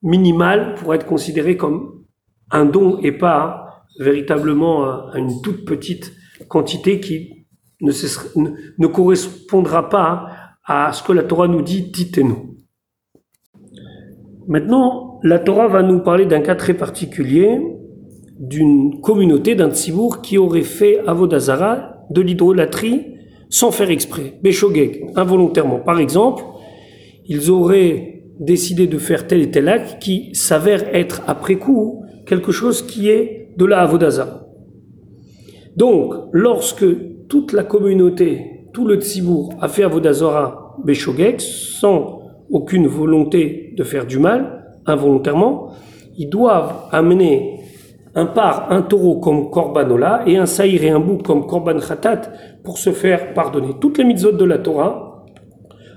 minimal 0.02 0.75
pour 0.75 0.94
être 0.94 1.06
considéré 1.06 1.56
comme 1.56 2.04
un 2.50 2.66
don 2.66 2.99
et 3.00 3.12
pas 3.12 3.85
véritablement 3.99 4.85
euh, 4.85 5.14
une 5.14 5.40
toute 5.42 5.64
petite 5.64 6.12
quantité 6.49 7.00
qui 7.00 7.47
ne, 7.80 7.92
ne 8.78 8.87
correspondra 8.87 9.88
pas 9.88 10.28
à 10.64 10.92
ce 10.92 11.02
que 11.02 11.12
la 11.12 11.23
Torah 11.23 11.49
nous 11.49 11.62
dit, 11.62 11.90
dites-nous. 11.90 12.56
Maintenant, 14.47 15.21
la 15.23 15.38
Torah 15.38 15.68
va 15.68 15.83
nous 15.83 16.00
parler 16.00 16.26
d'un 16.26 16.40
cas 16.40 16.54
très 16.54 16.75
particulier, 16.75 17.61
d'une 18.38 19.00
communauté, 19.00 19.54
d'un 19.54 19.71
tzibour 19.71 20.21
qui 20.21 20.38
aurait 20.38 20.62
fait 20.62 20.99
avodazara, 21.06 21.94
de 22.11 22.21
l'idolâtrie, 22.21 23.13
sans 23.54 23.70
faire 23.70 23.88
exprès, 23.88 24.37
béchogeg, 24.42 25.12
involontairement. 25.14 25.78
Par 25.78 26.00
exemple, 26.00 26.42
ils 27.25 27.52
auraient 27.52 28.25
décidé 28.40 28.88
de 28.88 28.99
faire 28.99 29.28
tel 29.28 29.42
et 29.42 29.50
tel 29.52 29.68
acte 29.68 30.02
qui 30.02 30.34
s'avère 30.34 30.92
être 30.92 31.23
après 31.28 31.54
coup 31.54 32.04
quelque 32.26 32.50
chose 32.50 32.82
qui 32.82 33.08
est 33.11 33.50
de 33.56 33.64
la 33.64 33.82
avodazara. 33.82 34.49
Donc, 35.76 36.14
lorsque 36.32 36.84
toute 37.28 37.52
la 37.52 37.62
communauté, 37.62 38.66
tout 38.73 38.88
le 38.88 38.96
tzibour 38.96 39.50
a 39.61 39.68
fait 39.68 39.84
avodazara 39.84 40.75
béchogeg, 40.84 41.38
sans 41.38 42.23
aucune 42.50 42.88
volonté 42.88 43.73
de 43.76 43.84
faire 43.84 44.06
du 44.06 44.18
mal, 44.18 44.64
involontairement, 44.84 45.68
ils 46.18 46.28
doivent 46.28 46.88
amener 46.90 47.61
un 48.14 48.26
par, 48.26 48.71
un 48.71 48.83
taureau 48.83 49.18
comme 49.18 49.50
Korbanola 49.50 50.23
et 50.26 50.37
un 50.37 50.47
saïr 50.47 50.85
et 50.85 50.90
un 50.90 51.00
bouc 51.00 51.23
comme 51.23 51.47
Korban 51.47 51.78
Khatat 51.78 52.23
pour 52.62 52.78
se 52.78 52.90
faire 52.90 53.35
pardonner. 53.35 53.75
Toutes 53.80 53.99
les 53.99 54.04
mitzvot 54.04 54.33
de 54.33 54.44
la 54.44 54.59
Torah, 54.59 55.25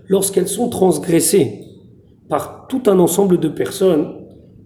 lorsqu'elles 0.07 0.47
sont 0.47 0.69
transgressées 0.69 1.61
par 2.29 2.65
tout 2.67 2.83
un 2.87 2.99
ensemble 2.99 3.39
de 3.39 3.47
personnes, 3.47 4.15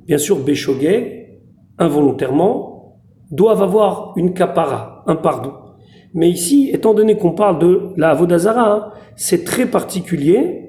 bien 0.08 0.18
sûr 0.18 0.40
béchoguet, 0.40 1.42
involontairement, 1.78 2.98
doivent 3.32 3.64
avoir 3.64 4.14
une 4.16 4.34
kapara, 4.34 5.04
un 5.08 5.16
pardon. 5.16 5.54
Mais 6.14 6.30
ici, 6.30 6.70
étant 6.74 6.94
donné 6.94 7.16
qu'on 7.18 7.32
parle 7.32 7.60
de 7.60 7.90
la 7.98 8.10
Avodazara, 8.10 8.72
hein, 8.72 8.92
c'est 9.16 9.46
très 9.46 9.66
particulier, 9.66 10.62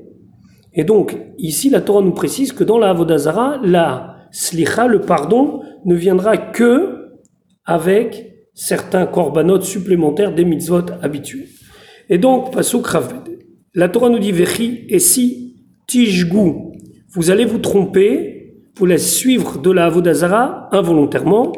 et 0.75 0.85
donc, 0.85 1.19
ici, 1.39 1.69
la 1.69 1.81
Torah 1.81 2.01
nous 2.01 2.13
précise 2.13 2.53
que 2.53 2.65
dans 2.65 2.79
la 2.79 2.91
Avodazara, 2.91 3.59
la 3.63 4.12
slicha, 4.33 4.89
le 4.89 5.01
pardon, 5.01 5.61
ne 5.85 5.95
viendra 5.95 6.37
que 6.37 7.13
avec 7.65 8.33
certains 8.55 9.07
korbanot 9.07 9.61
supplémentaires 9.61 10.35
des 10.35 10.45
mitzvot 10.45 10.87
habituels. 11.01 11.49
Et 12.09 12.19
donc, 12.19 12.53
pasuk 12.53 12.87
Raved. 12.87 13.39
La 13.75 13.89
Torah 13.89 14.09
nous 14.09 14.19
dit 14.19 14.33
Vechi, 14.33 14.85
et 14.89 14.99
si 14.99 15.57
tijgu, 15.87 16.55
vous 17.15 17.31
allez 17.31 17.45
vous 17.45 17.59
tromper, 17.59 18.57
vous 18.77 18.87
laissez 18.87 19.15
suivre 19.15 19.59
de 19.59 19.71
la 19.71 19.87
Avodazara 19.87 20.69
involontairement, 20.73 21.53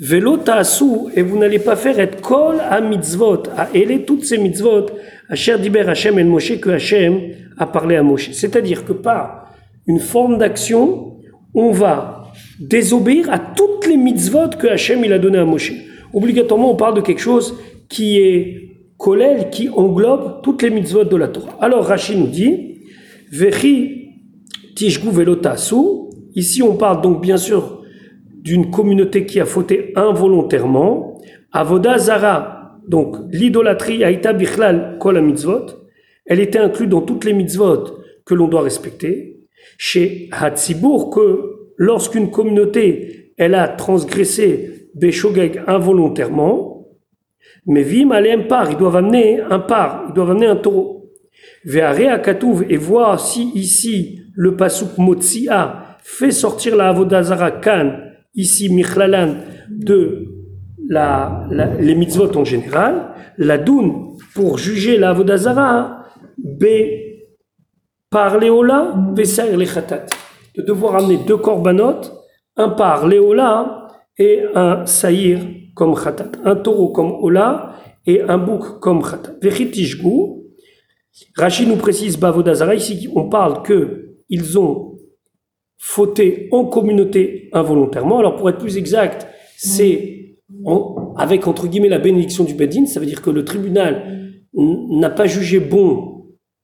Velo 0.00 0.38
et 1.14 1.22
vous 1.22 1.38
n'allez 1.38 1.58
pas 1.58 1.76
faire 1.76 1.98
être 2.00 2.22
kol 2.22 2.56
à 2.60 2.80
mitzvot, 2.80 3.42
à 3.54 3.68
éler 3.74 4.04
toutes 4.06 4.24
ces 4.24 4.38
mitzvot, 4.38 4.86
à 5.28 5.34
cher 5.34 5.58
diber 5.58 5.80
Hashem 5.80 6.18
el 6.18 6.26
Moshe 6.26 6.58
que 6.58 6.70
Hashem 6.70 7.20
a 7.58 7.66
parlé 7.66 7.96
à 7.96 8.02
Moshe. 8.02 8.30
C'est-à-dire 8.32 8.86
que 8.86 8.94
par 8.94 9.52
une 9.86 10.00
forme 10.00 10.38
d'action, 10.38 11.18
on 11.54 11.70
va 11.72 12.32
désobéir 12.58 13.30
à 13.30 13.38
toutes 13.38 13.86
les 13.86 13.96
mitzvot 13.96 14.50
que 14.58 14.66
Hashem 14.66 15.04
il 15.04 15.12
a 15.12 15.18
donné 15.18 15.38
à 15.38 15.44
Moshe. 15.44 15.72
Obligatoirement, 16.12 16.72
on 16.72 16.76
parle 16.76 16.94
de 16.94 17.00
quelque 17.00 17.20
chose 17.20 17.58
qui 17.88 18.18
est 18.18 18.70
kolel, 18.96 19.50
qui 19.50 19.68
englobe 19.68 20.42
toutes 20.42 20.62
les 20.62 20.70
mitzvot 20.70 21.04
de 21.04 21.16
la 21.16 21.28
Torah. 21.28 21.56
Alors 21.60 21.86
Rachid 21.86 22.18
nous 22.18 22.26
dit, 22.26 22.80
Vechi 23.30 24.10
tishgu 24.76 25.10
velotasu. 25.10 25.76
Ici, 26.34 26.62
on 26.62 26.76
parle 26.76 27.02
donc 27.02 27.20
bien 27.20 27.36
sûr 27.36 27.82
d'une 28.42 28.70
communauté 28.70 29.26
qui 29.26 29.40
a 29.40 29.44
fauté 29.44 29.92
involontairement, 29.96 31.18
Avoda 31.52 31.98
Zara, 31.98 32.78
donc 32.86 33.16
l'idolâtrie 33.30 34.04
Aïta 34.04 34.32
Bichlal 34.32 34.96
Kol 35.00 35.20
mitzvot, 35.20 35.66
elle 36.26 36.40
était 36.40 36.58
inclue 36.58 36.86
dans 36.86 37.02
toutes 37.02 37.24
les 37.24 37.32
mitzvot 37.32 37.84
que 38.24 38.34
l'on 38.34 38.48
doit 38.48 38.62
respecter. 38.62 39.39
Chez 39.78 40.28
Hatzibur, 40.32 41.10
que 41.10 41.72
lorsqu'une 41.76 42.30
communauté, 42.30 43.32
elle 43.36 43.54
a 43.54 43.68
transgressé 43.68 44.90
Beshogeg 44.94 45.62
involontairement, 45.66 46.88
mais 47.66 47.82
Vim 47.82 48.10
un 48.10 48.38
par, 48.40 48.70
ils 48.70 48.76
doivent 48.76 48.96
amener 48.96 49.40
un 49.40 49.58
par, 49.60 50.06
ils 50.08 50.14
doivent 50.14 50.30
amener 50.30 50.46
un 50.46 50.56
taureau. 50.56 51.10
Ve'are 51.64 52.12
Akatouv, 52.12 52.64
et 52.68 52.76
voir 52.76 53.20
si 53.20 53.50
ici 53.54 54.20
le 54.34 54.56
pasuk 54.56 54.98
Motsia 54.98 55.96
fait 56.02 56.30
sortir 56.30 56.76
la 56.76 56.88
Avodazara 56.88 57.50
Kan 57.50 57.98
ici 58.34 58.72
Michlalan 58.72 59.36
de 59.68 60.26
la, 60.88 61.46
les 61.78 61.94
mitzvot 61.94 62.36
en 62.36 62.44
général, 62.44 63.14
la 63.38 63.58
doun 63.58 64.16
pour 64.34 64.58
juger 64.58 64.96
la 64.96 65.10
Avodazara, 65.10 66.04
B 66.38 66.64
par 68.10 68.38
Léola, 68.38 68.94
les 69.16 69.66
khatat. 69.66 70.06
De 70.56 70.62
devoir 70.62 70.96
amener 70.96 71.18
deux 71.18 71.36
korbanot, 71.36 72.00
un 72.56 72.70
par 72.70 73.06
Léola 73.06 73.86
et 74.18 74.42
un 74.54 74.84
saïr 74.84 75.38
comme 75.74 75.94
khatat, 75.94 76.32
un 76.44 76.56
taureau 76.56 76.88
comme 76.88 77.12
Ola 77.22 77.76
et 78.06 78.20
un 78.22 78.36
bouc 78.36 78.80
comme 78.80 79.02
khatat. 79.02 79.34
Vechitishgu, 79.40 80.40
Rachid 81.36 81.68
nous 81.68 81.76
précise 81.76 82.18
Bavodazara, 82.18 82.74
ici 82.74 83.08
on 83.14 83.28
parle 83.28 83.62
que 83.62 84.16
ils 84.28 84.58
ont 84.58 84.98
fauté 85.78 86.48
en 86.50 86.64
communauté 86.64 87.48
involontairement. 87.52 88.18
Alors 88.18 88.36
pour 88.36 88.50
être 88.50 88.58
plus 88.58 88.76
exact, 88.76 89.28
c'est 89.56 90.36
avec 91.16 91.46
entre 91.46 91.68
guillemets 91.68 91.88
la 91.88 91.98
bénédiction 91.98 92.44
du 92.44 92.54
Bedin, 92.54 92.86
ça 92.86 92.98
veut 92.98 93.06
dire 93.06 93.22
que 93.22 93.30
le 93.30 93.44
tribunal 93.44 94.34
n'a 94.52 95.10
pas 95.10 95.26
jugé 95.26 95.60
bon 95.60 96.09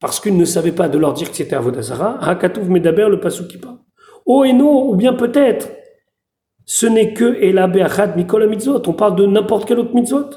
parce 0.00 0.20
qu'il 0.20 0.36
ne 0.36 0.44
savait 0.44 0.72
pas 0.72 0.88
de 0.88 0.98
leur 0.98 1.14
dire 1.14 1.30
que 1.30 1.36
c'était 1.36 1.56
Avodazara. 1.56 2.18
Hakatouv 2.22 2.70
Medaber, 2.70 3.08
le 3.08 3.20
parle. 3.20 3.78
Oh 4.26 4.44
et 4.44 4.52
non, 4.52 4.90
ou 4.90 4.96
bien 4.96 5.14
peut-être, 5.14 5.68
ce 6.64 6.86
n'est 6.86 7.14
que 7.14 7.42
Ela 7.42 7.68
Be'achad 7.68 8.16
Mikola 8.16 8.46
Mitzvot. 8.46 8.82
On 8.86 8.92
parle 8.92 9.16
de 9.16 9.26
n'importe 9.26 9.66
quel 9.66 9.78
autre 9.78 9.94
mitzvot. 9.94 10.30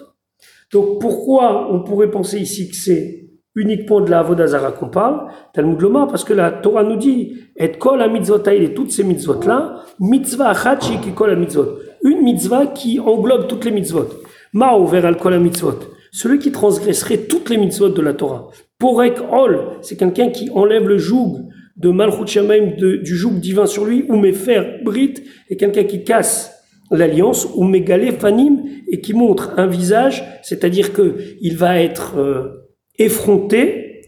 Donc 0.72 1.02
pourquoi 1.02 1.74
on 1.74 1.84
pourrait 1.84 2.12
penser 2.12 2.40
ici 2.40 2.70
que 2.70 2.76
c'est 2.76 3.30
uniquement 3.56 4.02
de 4.02 4.12
la 4.12 4.20
Avodazara 4.20 4.72
qu'on 4.72 4.90
parle, 4.90 5.28
Talmud 5.54 5.82
Loma, 5.82 6.08
parce 6.08 6.24
que 6.24 6.34
la 6.34 6.52
Torah 6.52 6.84
nous 6.84 6.96
dit, 6.96 7.36
et 7.58 7.72
kol 7.72 8.00
mitzvot 8.12 8.48
et 8.48 8.74
toutes 8.74 8.92
ces 8.92 9.04
mitzvot 9.04 9.42
là, 9.46 9.84
mitzvah 10.00 10.54
qui 10.80 11.12
kol 11.14 11.36
mitzvot. 11.36 11.80
Une 12.04 12.22
mitzvah 12.22 12.68
qui 12.68 13.00
englobe 13.00 13.48
toutes 13.48 13.66
les 13.66 13.72
mitzvot. 13.72 14.08
Ma 14.54 14.78
ouvert 14.78 15.06
al 15.06 15.18
kol 15.18 15.40
mitzvot. 15.40 15.89
Celui 16.12 16.40
qui 16.40 16.52
transgresserait 16.52 17.28
toutes 17.30 17.50
les 17.50 17.58
mitzvot 17.58 17.90
de 17.90 18.02
la 18.02 18.14
Torah. 18.14 18.48
Porek 18.80 19.20
ol, 19.32 19.78
c'est 19.82 19.98
quelqu'un 19.98 20.30
qui 20.30 20.50
enlève 20.52 20.88
le 20.88 20.98
joug 20.98 21.50
de 21.78 21.90
Malchut 21.90 22.28
Shamaim, 22.28 22.76
du 22.78 23.16
joug 23.16 23.40
divin 23.40 23.66
sur 23.66 23.86
lui, 23.86 24.06
ou 24.10 24.16
Mefer 24.16 24.82
Brit, 24.84 25.16
et 25.50 25.58
quelqu'un 25.58 25.84
qui 25.84 26.04
casse 26.04 26.52
l'alliance, 26.92 27.48
ou 27.56 27.64
Megalé 27.64 28.12
Fanim, 28.12 28.64
et 28.88 29.02
qui 29.02 29.14
montre 29.14 29.54
un 29.58 29.68
visage, 29.68 30.24
c'est-à-dire 30.42 30.94
que 30.94 31.18
il 31.42 31.56
va 31.56 31.80
être 31.80 32.18
euh, 32.18 32.70
effronté 32.98 34.02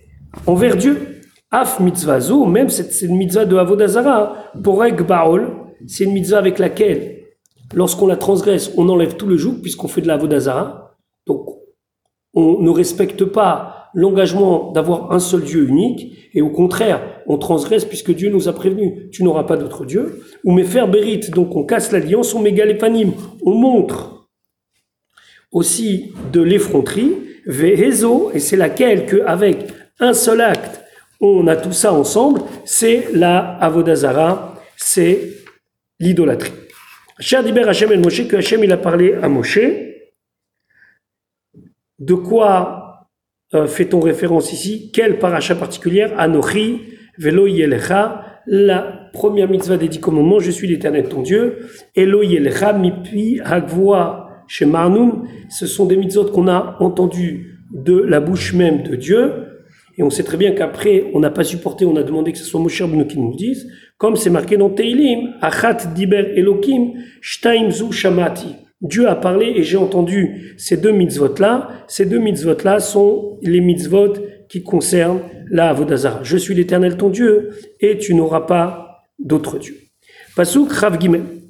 envers 0.48 0.76
Dieu. 0.76 0.98
Af 1.52 1.80
mitzvazo, 1.82 2.46
même 2.46 2.70
c'est 2.70 3.06
une 3.06 3.18
mitzvah 3.18 3.46
de 3.46 3.58
Avodazara, 3.58 4.52
porek 4.64 5.06
baol, 5.06 5.52
c'est 5.86 6.06
une 6.06 6.14
mitzvah 6.14 6.38
avec 6.38 6.60
laquelle, 6.60 7.24
lorsqu'on 7.74 8.08
la 8.08 8.16
transgresse, 8.16 8.72
on 8.78 8.88
enlève 8.88 9.16
tout 9.16 9.28
le 9.28 9.38
joug 9.38 9.60
puisqu'on 9.62 9.88
fait 9.90 10.02
de 10.02 10.08
la 10.08 10.14
Avodazara. 10.14 10.81
On 12.34 12.62
ne 12.62 12.70
respecte 12.70 13.26
pas 13.26 13.90
l'engagement 13.94 14.72
d'avoir 14.72 15.12
un 15.12 15.20
seul 15.20 15.42
Dieu 15.42 15.68
unique, 15.68 16.30
et 16.34 16.42
au 16.42 16.50
contraire, 16.50 17.02
on 17.28 17.38
transgresse 17.38 17.86
puisque 17.86 18.14
Dieu 18.14 18.30
nous 18.30 18.48
a 18.48 18.54
prévenu, 18.54 19.10
tu 19.12 19.24
n'auras 19.24 19.44
pas 19.44 19.58
d'autre 19.58 19.86
Dieu. 19.86 20.24
Ou 20.46 20.54
me 20.54 20.64
faire 20.64 20.88
bérit, 20.88 21.20
donc 21.32 21.56
on 21.56 21.66
casse 21.66 21.92
l'alliance, 21.92 22.34
on 22.34 22.42
mégalépanime, 22.42 23.14
on 23.46 23.54
montre 23.54 24.30
aussi 25.52 26.14
de 26.32 26.42
l'effronterie, 26.42 27.12
Vehezo, 27.46 28.32
et 28.34 28.40
c'est 28.40 28.56
laquelle 28.56 29.06
qu'avec 29.06 29.68
un 30.00 30.14
seul 30.14 30.42
acte, 30.42 30.82
on 31.20 31.48
a 31.48 31.56
tout 31.56 31.74
ça 31.74 31.94
ensemble, 31.94 32.42
c'est 32.66 33.08
la 33.14 33.58
Avodazara, 33.58 34.56
c'est 34.78 35.34
l'idolâtrie. 36.00 36.54
Cher 37.20 37.44
Diber 37.44 37.68
Hachem 37.68 37.92
el 37.92 38.00
Moshe, 38.00 38.28
que 38.28 38.38
Hachem 38.38 38.64
il 38.64 38.72
a 38.72 38.78
parlé 38.78 39.14
à 39.22 39.28
Moshe. 39.28 39.60
De 42.02 42.16
quoi 42.16 43.08
euh, 43.54 43.68
fait-on 43.68 44.00
référence 44.00 44.52
ici? 44.54 44.92
Quelle 44.92 45.20
paracha 45.20 45.54
particulière? 45.54 46.12
Anochi, 46.18 46.82
Velo 47.20 47.46
la 48.48 49.10
première 49.14 49.48
mitzvah 49.48 49.78
des 49.78 49.88
dix 49.88 50.00
commandements, 50.00 50.40
je 50.40 50.50
suis 50.50 50.68
l'éternel 50.68 51.08
ton 51.10 51.22
Dieu. 51.22 51.68
Elo 51.96 52.24
Mipi, 52.24 53.40
Hagvoa, 53.44 54.46
chez 54.48 54.68
ce 55.50 55.68
sont 55.68 55.86
des 55.86 55.96
mitzvot 55.96 56.26
qu'on 56.26 56.48
a 56.48 56.76
entendus 56.80 57.60
de 57.72 58.02
la 58.02 58.20
bouche 58.20 58.56
même 58.56 58.82
de 58.82 58.96
Dieu. 58.96 59.34
Et 59.96 60.02
on 60.02 60.10
sait 60.10 60.24
très 60.24 60.38
bien 60.38 60.54
qu'après, 60.54 61.12
on 61.14 61.20
n'a 61.20 61.30
pas 61.30 61.44
supporté, 61.44 61.86
on 61.86 61.96
a 61.98 62.04
demandé 62.04 62.32
que 62.32 62.40
ce 62.40 62.46
soit 62.46 62.60
Moshe 62.60 62.82
Rabbeinu 62.82 63.06
qui 63.06 63.20
nous 63.20 63.30
le 63.30 63.38
dise, 63.38 63.72
comme 64.00 64.16
c'est 64.16 64.32
marqué 64.32 64.58
dans 64.58 64.72
Teilim, 64.72 65.36
Achat 65.40 65.86
diber 65.94 66.34
Elokim, 66.36 66.94
Shtaim 67.22 67.70
zu 67.70 67.92
shamati. 67.92 68.56
Dieu 68.82 69.08
a 69.08 69.16
parlé 69.16 69.54
et 69.56 69.64
j'ai 69.64 69.78
entendu 69.78 70.56
ces 70.58 70.78
deux 70.78 70.92
mitzvot-là. 70.92 71.70
Ces 71.88 72.06
deux 72.06 72.20
mitzvot-là 72.20 72.80
sont 72.80 73.38
les 73.44 73.62
mitzvot 73.62 74.14
qui 74.50 74.64
concernent 74.64 75.22
la 75.50 75.70
Avodazara. 75.70 76.22
Je 76.24 76.38
suis 76.38 76.56
l'éternel 76.56 76.98
ton 76.98 77.10
Dieu 77.10 77.52
et 77.80 77.98
tu 77.98 78.16
n'auras 78.16 78.42
pas 78.42 79.04
d'autre 79.20 79.60
Dieu. 79.60 79.76
Pasuk 80.36 80.72
Rav. 80.72 80.98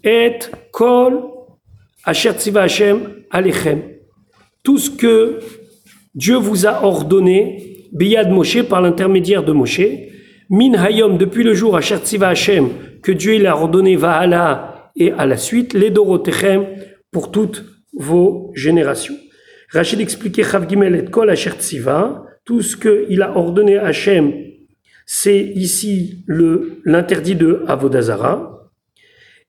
Et 0.03 0.39
kol 0.71 1.21
asher 2.03 2.33
tziva 2.33 2.63
Hashem 2.63 2.99
alechem. 3.29 3.81
Tout 4.63 4.77
ce 4.77 4.89
que 4.89 5.39
Dieu 6.15 6.35
vous 6.35 6.65
a 6.65 6.83
ordonné, 6.83 7.87
biyad 7.93 8.29
Moshe, 8.31 8.63
par 8.63 8.81
l'intermédiaire 8.81 9.43
de 9.43 9.51
Moshe, 9.51 9.81
min 10.49 10.73
hayom, 10.73 11.17
depuis 11.17 11.43
le 11.43 11.53
jour 11.53 11.77
asher 11.77 11.97
tziva 11.97 12.29
Hashem, 12.29 12.69
que 13.03 13.11
Dieu 13.11 13.35
il 13.35 13.45
a 13.45 13.55
ordonné 13.55 13.95
vahala 13.95 14.91
et 14.95 15.11
à 15.11 15.25
la 15.25 15.37
suite, 15.37 15.73
les 15.73 15.91
dorotechem, 15.91 16.65
pour 17.11 17.31
toutes 17.31 17.65
vos 17.93 18.51
générations. 18.55 19.15
Rachid 19.71 20.01
expliquait 20.01 20.43
Gimel 20.67 20.95
et 20.95 21.05
Kol 21.05 21.29
Asher 21.29 21.51
tout 22.45 22.61
ce 22.61 22.75
qu'il 22.75 23.21
a 23.21 23.37
ordonné 23.37 23.77
à 23.77 23.87
Hachem, 23.87 24.33
c'est 25.05 25.39
ici 25.39 26.23
l'interdit 26.85 27.35
de 27.35 27.63
Avodazara. 27.67 28.71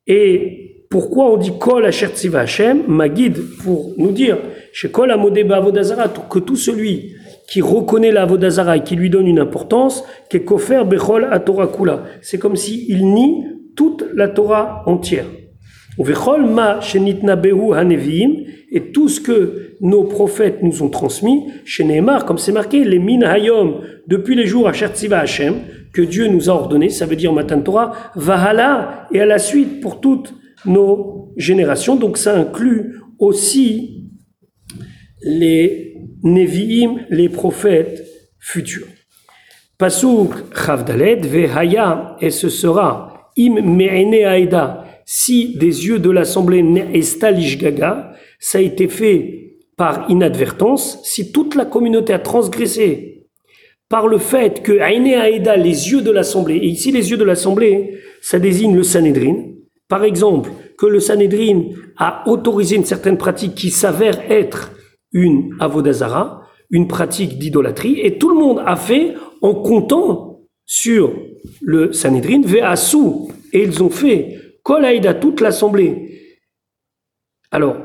Et 0.06 0.86
pourquoi 0.90 1.32
on 1.32 1.36
dit 1.36 1.52
Kol 1.58 1.86
Asher 1.86 2.08
Tziva 2.08 2.40
Hachem? 2.40 2.82
Ma 2.88 3.08
guide 3.08 3.38
pour 3.62 3.94
nous 3.96 4.12
dire, 4.12 4.38
chez 4.72 4.90
Kol 4.90 5.10
Amodeba 5.10 5.56
Avodazara, 5.56 6.08
que 6.08 6.38
tout 6.38 6.56
celui 6.56 7.14
qui 7.48 7.60
reconnaît 7.60 8.12
la 8.12 8.22
Avodazara 8.22 8.76
et 8.76 8.82
qui 8.82 8.96
lui 8.96 9.10
donne 9.10 9.26
une 9.26 9.38
importance, 9.38 10.04
qu'est 10.28 10.44
Kofer 10.44 10.84
Bechol 10.84 11.28
Kula. 11.76 12.04
C'est 12.20 12.38
comme 12.38 12.56
s'il 12.56 13.06
nie 13.06 13.44
toute 13.74 14.04
la 14.14 14.28
Torah 14.28 14.82
entière. 14.86 15.26
Et 18.74 18.80
tout 18.92 19.08
ce 19.08 19.20
que 19.20 19.76
nos 19.80 20.04
prophètes 20.04 20.62
nous 20.62 20.82
ont 20.82 20.88
transmis, 20.88 21.44
chez 21.64 21.84
Nehemar, 21.84 22.24
comme 22.24 22.38
c'est 22.38 22.52
marqué, 22.52 22.84
les 22.84 22.98
min 22.98 23.20
hayom, 23.20 23.82
depuis 24.06 24.34
les 24.34 24.46
jours 24.46 24.68
à 24.68 24.72
Hashem, 24.72 25.54
que 25.92 26.02
Dieu 26.02 26.28
nous 26.28 26.48
a 26.48 26.54
ordonné, 26.54 26.88
ça 26.88 27.04
veut 27.04 27.16
dire 27.16 27.32
Matan 27.32 27.60
Torah, 27.60 27.92
vahala, 28.14 29.06
et 29.12 29.20
à 29.20 29.26
la 29.26 29.38
suite 29.38 29.80
pour 29.80 30.00
toutes 30.00 30.32
nos 30.64 31.32
générations. 31.36 31.96
Donc 31.96 32.16
ça 32.16 32.34
inclut 32.34 32.98
aussi 33.18 34.08
les 35.22 35.94
Nevi'im, 36.22 37.00
les 37.10 37.28
prophètes 37.28 38.02
futurs. 38.38 38.86
Pasuk 39.76 40.32
Chavdalet, 40.54 41.16
Vehaya, 41.16 42.16
et 42.20 42.30
ce 42.30 42.48
sera 42.48 43.30
Im 43.36 43.60
Me'ene 43.60 44.24
si 45.14 45.54
des 45.58 45.86
yeux 45.86 45.98
de 45.98 46.08
l'Assemblée 46.08 46.64
Gaga, 47.60 48.14
ça 48.40 48.56
a 48.56 48.60
été 48.62 48.88
fait 48.88 49.58
par 49.76 50.06
inadvertance, 50.08 51.00
si 51.04 51.32
toute 51.32 51.54
la 51.54 51.66
communauté 51.66 52.14
a 52.14 52.18
transgressé 52.18 53.26
par 53.90 54.08
le 54.08 54.16
fait 54.16 54.62
que 54.62 54.80
Aïne 54.80 55.08
Aïda, 55.08 55.54
les 55.58 55.90
yeux 55.90 56.00
de 56.00 56.10
l'Assemblée, 56.10 56.56
et 56.56 56.66
ici 56.66 56.92
les 56.92 57.10
yeux 57.10 57.18
de 57.18 57.24
l'Assemblée, 57.24 57.98
ça 58.22 58.38
désigne 58.38 58.74
le 58.74 58.82
Sanhedrin, 58.82 59.36
par 59.86 60.02
exemple, 60.02 60.50
que 60.78 60.86
le 60.86 60.98
Sanhedrin 60.98 61.64
a 61.98 62.26
autorisé 62.26 62.76
une 62.76 62.86
certaine 62.86 63.18
pratique 63.18 63.54
qui 63.54 63.68
s'avère 63.68 64.18
être 64.30 64.72
une 65.12 65.50
avodazara, 65.60 66.48
une 66.70 66.88
pratique 66.88 67.38
d'idolâtrie, 67.38 68.00
et 68.00 68.16
tout 68.16 68.30
le 68.30 68.36
monde 68.36 68.62
a 68.64 68.76
fait 68.76 69.12
en 69.42 69.52
comptant 69.52 70.40
sur 70.64 71.12
le 71.60 71.92
Sanhedrin, 71.92 72.40
Ve'asu, 72.42 73.28
et 73.52 73.62
ils 73.62 73.82
ont 73.82 73.90
fait 73.90 74.38
Kol 74.62 74.84
à 74.84 75.14
toute 75.14 75.40
l'assemblée. 75.40 76.38
Alors, 77.50 77.76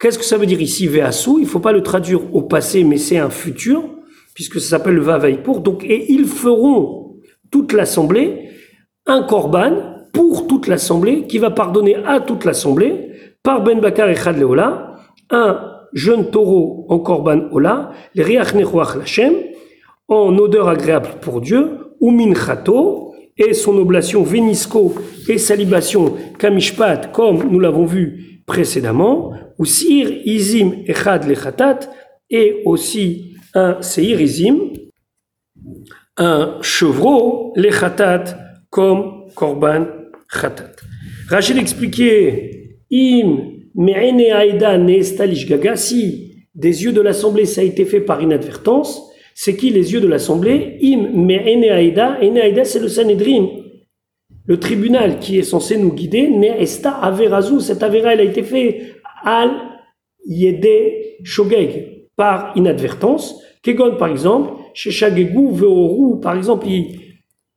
qu'est-ce 0.00 0.18
que 0.18 0.24
ça 0.24 0.36
veut 0.36 0.46
dire 0.46 0.60
ici, 0.60 0.86
Veasu 0.86 1.38
Il 1.38 1.44
ne 1.44 1.48
faut 1.48 1.60
pas 1.60 1.72
le 1.72 1.82
traduire 1.82 2.34
au 2.34 2.42
passé, 2.42 2.84
mais 2.84 2.98
c'est 2.98 3.18
un 3.18 3.30
futur, 3.30 3.84
puisque 4.34 4.60
ça 4.60 4.70
s'appelle 4.70 4.94
le 4.94 5.02
Vavaï 5.02 5.42
pour. 5.42 5.60
Donc, 5.60 5.84
et 5.84 6.12
ils 6.12 6.26
feront 6.26 7.16
toute 7.50 7.72
l'assemblée 7.72 8.50
un 9.06 9.22
korban 9.22 9.94
pour 10.12 10.46
toute 10.46 10.66
l'assemblée, 10.66 11.26
qui 11.26 11.38
va 11.38 11.50
pardonner 11.50 11.96
à 11.96 12.20
toute 12.20 12.44
l'assemblée, 12.44 13.10
par 13.42 13.62
Ben 13.62 13.80
Bakar 13.80 14.08
et 14.08 14.14
Chad 14.14 14.38
Leola, 14.38 14.96
un 15.30 15.60
jeune 15.92 16.30
taureau 16.30 16.86
en 16.88 16.98
korban 17.00 17.48
Ola, 17.50 17.90
les 18.14 18.22
Riach 18.22 18.54
Lachem, 18.54 19.34
en 20.08 20.36
odeur 20.38 20.68
agréable 20.68 21.08
pour 21.20 21.40
Dieu, 21.40 21.78
ou 22.00 22.10
Minchato, 22.10 23.03
et 23.36 23.52
son 23.52 23.76
oblation 23.78 24.22
vénisco 24.22 24.94
et 25.28 25.38
salibation 25.38 26.14
kamishpat, 26.38 27.12
comme 27.12 27.50
nous 27.50 27.60
l'avons 27.60 27.86
vu 27.86 28.42
précédemment, 28.46 29.32
ou 29.58 29.64
sir 29.64 30.10
izim 30.24 30.84
echad 30.86 31.26
lechatat, 31.26 31.80
et 32.30 32.62
aussi 32.64 33.34
un 33.54 33.80
seir 33.82 34.20
izim, 34.20 34.72
un 36.16 36.58
chevreau 36.62 37.52
lechatat, 37.56 38.38
comme 38.70 39.28
korban 39.34 39.86
chatat. 40.28 40.72
Rachel 41.28 41.58
expliquait, 41.58 42.76
im 42.90 43.54
me'ene 43.74 44.30
aida 44.30 44.78
gaga, 44.78 45.76
si 45.76 46.46
des 46.54 46.84
yeux 46.84 46.92
de 46.92 47.00
l'assemblée 47.00 47.46
ça 47.46 47.62
a 47.62 47.64
été 47.64 47.84
fait 47.84 48.00
par 48.00 48.22
inadvertance, 48.22 49.10
c'est 49.34 49.56
qui 49.56 49.70
les 49.70 49.92
yeux 49.92 50.00
de 50.00 50.06
l'Assemblée? 50.06 50.78
Im 50.80 51.10
me 51.12 51.34
Eneaïda. 51.34 52.18
Eneaïda, 52.22 52.64
c'est 52.64 52.78
le 52.78 52.88
Sanhedrin, 52.88 53.48
le 54.46 54.60
tribunal 54.60 55.18
qui 55.18 55.38
est 55.38 55.42
censé 55.42 55.76
nous 55.76 55.92
guider. 55.92 56.28
Ne 56.28 56.46
esta 56.60 56.92
averazu. 56.92 57.60
Cette 57.60 57.82
avera, 57.82 58.14
elle 58.14 58.20
a 58.20 58.24
été 58.24 58.44
faite 58.44 58.94
al 59.24 59.50
yede 60.24 61.24
shogeg, 61.24 62.08
par 62.16 62.52
inadvertance. 62.54 63.42
Kegon, 63.62 63.96
par 63.96 64.08
exemple, 64.08 64.52
chez 64.72 64.92
Shagegu, 64.92 65.48
Veoru, 65.52 66.20
par 66.20 66.36
exemple, 66.36 66.66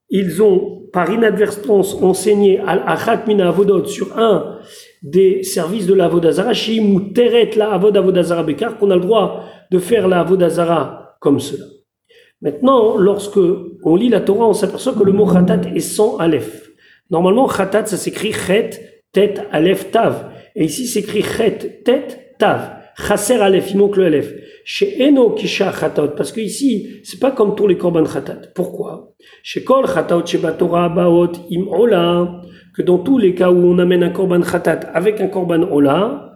ils, 0.10 0.42
ont 0.42 0.88
par 0.92 1.12
inadvertance 1.12 2.02
enseigné 2.02 2.60
al-achat 2.60 3.26
mina 3.28 3.50
avodot 3.50 3.86
sur 3.86 4.18
un 4.18 4.58
des 5.04 5.44
services 5.44 5.86
de 5.86 5.94
la 5.94 6.08
Vodazara, 6.08 6.54
ou 6.82 7.00
teret 7.14 7.52
la 7.56 7.72
avod 7.74 7.96
avodazara 7.96 8.44
bekar, 8.44 8.78
qu'on 8.78 8.90
a 8.90 8.96
le 8.96 9.02
droit 9.02 9.44
de 9.70 9.78
faire 9.78 10.08
la 10.08 10.22
avodazara 10.22 11.07
cela. 11.40 11.66
Maintenant, 12.42 12.98
lorsque 12.98 13.40
on 13.84 13.96
lit 13.96 14.10
la 14.10 14.22
Torah, 14.22 14.48
on 14.48 14.54
s'aperçoit 14.54 14.94
que 14.94 15.04
le 15.04 15.12
mot 15.12 15.26
khatat 15.26 15.62
est 15.76 15.80
sans 15.80 16.18
aleph. 16.18 16.70
Normalement, 17.10 17.48
khatat, 17.48 17.86
ça 17.86 17.98
s'écrit 17.98 18.34
chet, 18.34 19.04
tête, 19.12 19.42
aleph, 19.52 19.92
tav. 19.92 20.32
Et 20.56 20.66
ici, 20.66 20.86
s'écrit 20.86 21.24
chet, 21.24 21.82
tête, 21.84 22.36
tav. 22.38 22.78
Chaser 22.96 23.36
aleph, 23.36 23.72
il 23.72 23.78
manque 23.78 23.98
le 23.98 24.06
aleph. 24.06 24.34
Chez 24.66 25.02
Eno 25.02 25.32
kisha 25.32 25.72
khatat, 25.72 26.10
parce 26.10 26.32
que 26.32 26.42
ici, 26.42 27.00
c'est 27.04 27.20
pas 27.20 27.32
comme 27.32 27.56
tous 27.56 27.68
les 27.68 27.78
korban 27.78 28.04
khatat. 28.04 28.52
Pourquoi? 28.54 29.14
Chez 29.42 29.64
kol 29.64 29.86
khatat, 29.86 30.26
chez 30.26 30.40
Torah 30.58 30.90
baot, 30.90 31.32
im 31.52 31.68
ola, 31.70 32.42
que 32.76 32.82
dans 32.82 33.00
tous 33.00 33.18
les 33.18 33.34
cas 33.34 33.50
où 33.50 33.66
on 33.66 33.80
amène 33.80 34.04
un 34.04 34.10
korban 34.10 34.42
khatat 34.42 34.82
avec 34.94 35.22
un 35.22 35.28
korban 35.28 35.64
ola, 35.72 36.34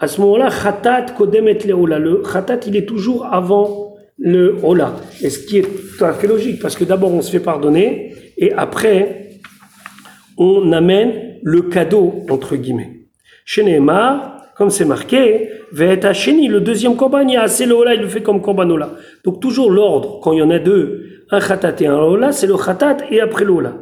à 0.00 0.06
ce 0.08 0.20
moment-là, 0.20 0.50
khatat 0.50 1.06
kodemet 1.16 1.58
le 1.66 1.74
ola. 1.74 1.98
Le 1.98 2.22
khatat, 2.22 2.60
il 2.66 2.76
est 2.76 2.86
toujours 2.86 3.26
avant 3.26 3.83
le 4.24 4.56
hola. 4.62 4.96
Et 5.22 5.28
ce 5.28 5.38
qui 5.38 5.58
est 5.58 5.62
tout 5.62 6.04
à 6.04 6.14
fait 6.14 6.26
logique, 6.26 6.60
parce 6.60 6.76
que 6.76 6.84
d'abord 6.84 7.12
on 7.12 7.20
se 7.20 7.30
fait 7.30 7.44
pardonner, 7.44 8.14
et 8.38 8.52
après 8.52 9.28
on 10.38 10.72
amène 10.72 11.38
le 11.42 11.62
cadeau, 11.62 12.24
entre 12.30 12.56
guillemets. 12.56 13.02
Chez 13.44 13.62
comme 14.56 14.70
c'est 14.70 14.84
marqué, 14.84 15.50
Veta 15.72 16.12
Sheni, 16.12 16.48
le 16.48 16.60
deuxième 16.60 16.96
korban, 16.96 17.26
il 17.26 17.36
assez 17.36 17.66
le 17.66 17.74
hola, 17.74 17.94
il 17.94 18.00
le 18.00 18.08
fait 18.08 18.22
comme 18.22 18.40
korban 18.40 18.70
hola. 18.70 18.94
Donc 19.24 19.40
toujours 19.40 19.70
l'ordre, 19.70 20.20
quand 20.22 20.32
il 20.32 20.38
y 20.38 20.42
en 20.42 20.50
a 20.50 20.58
deux, 20.58 21.24
un 21.30 21.40
khatat 21.40 21.74
et 21.80 21.86
un 21.86 21.98
hola, 21.98 22.32
c'est 22.32 22.46
le 22.46 22.56
khatat 22.56 22.98
et 23.10 23.20
après 23.20 23.44
le 23.44 23.52
hola. 23.52 23.74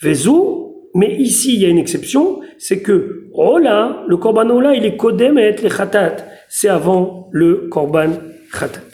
Vezou, 0.00 0.88
mais 0.94 1.14
ici 1.16 1.54
il 1.54 1.60
y 1.60 1.66
a 1.66 1.68
une 1.68 1.78
exception, 1.78 2.40
c'est 2.58 2.80
que 2.80 3.26
hola, 3.34 4.04
le 4.08 4.16
korban 4.16 4.48
hola, 4.48 4.74
il 4.74 4.86
est 4.86 4.96
kodem 4.96 5.36
et 5.36 5.52
les 5.52 5.68
khatat, 5.68 6.16
c'est 6.48 6.68
avant 6.68 7.28
le 7.32 7.68
korban 7.68 8.10
khatat. 8.52 8.89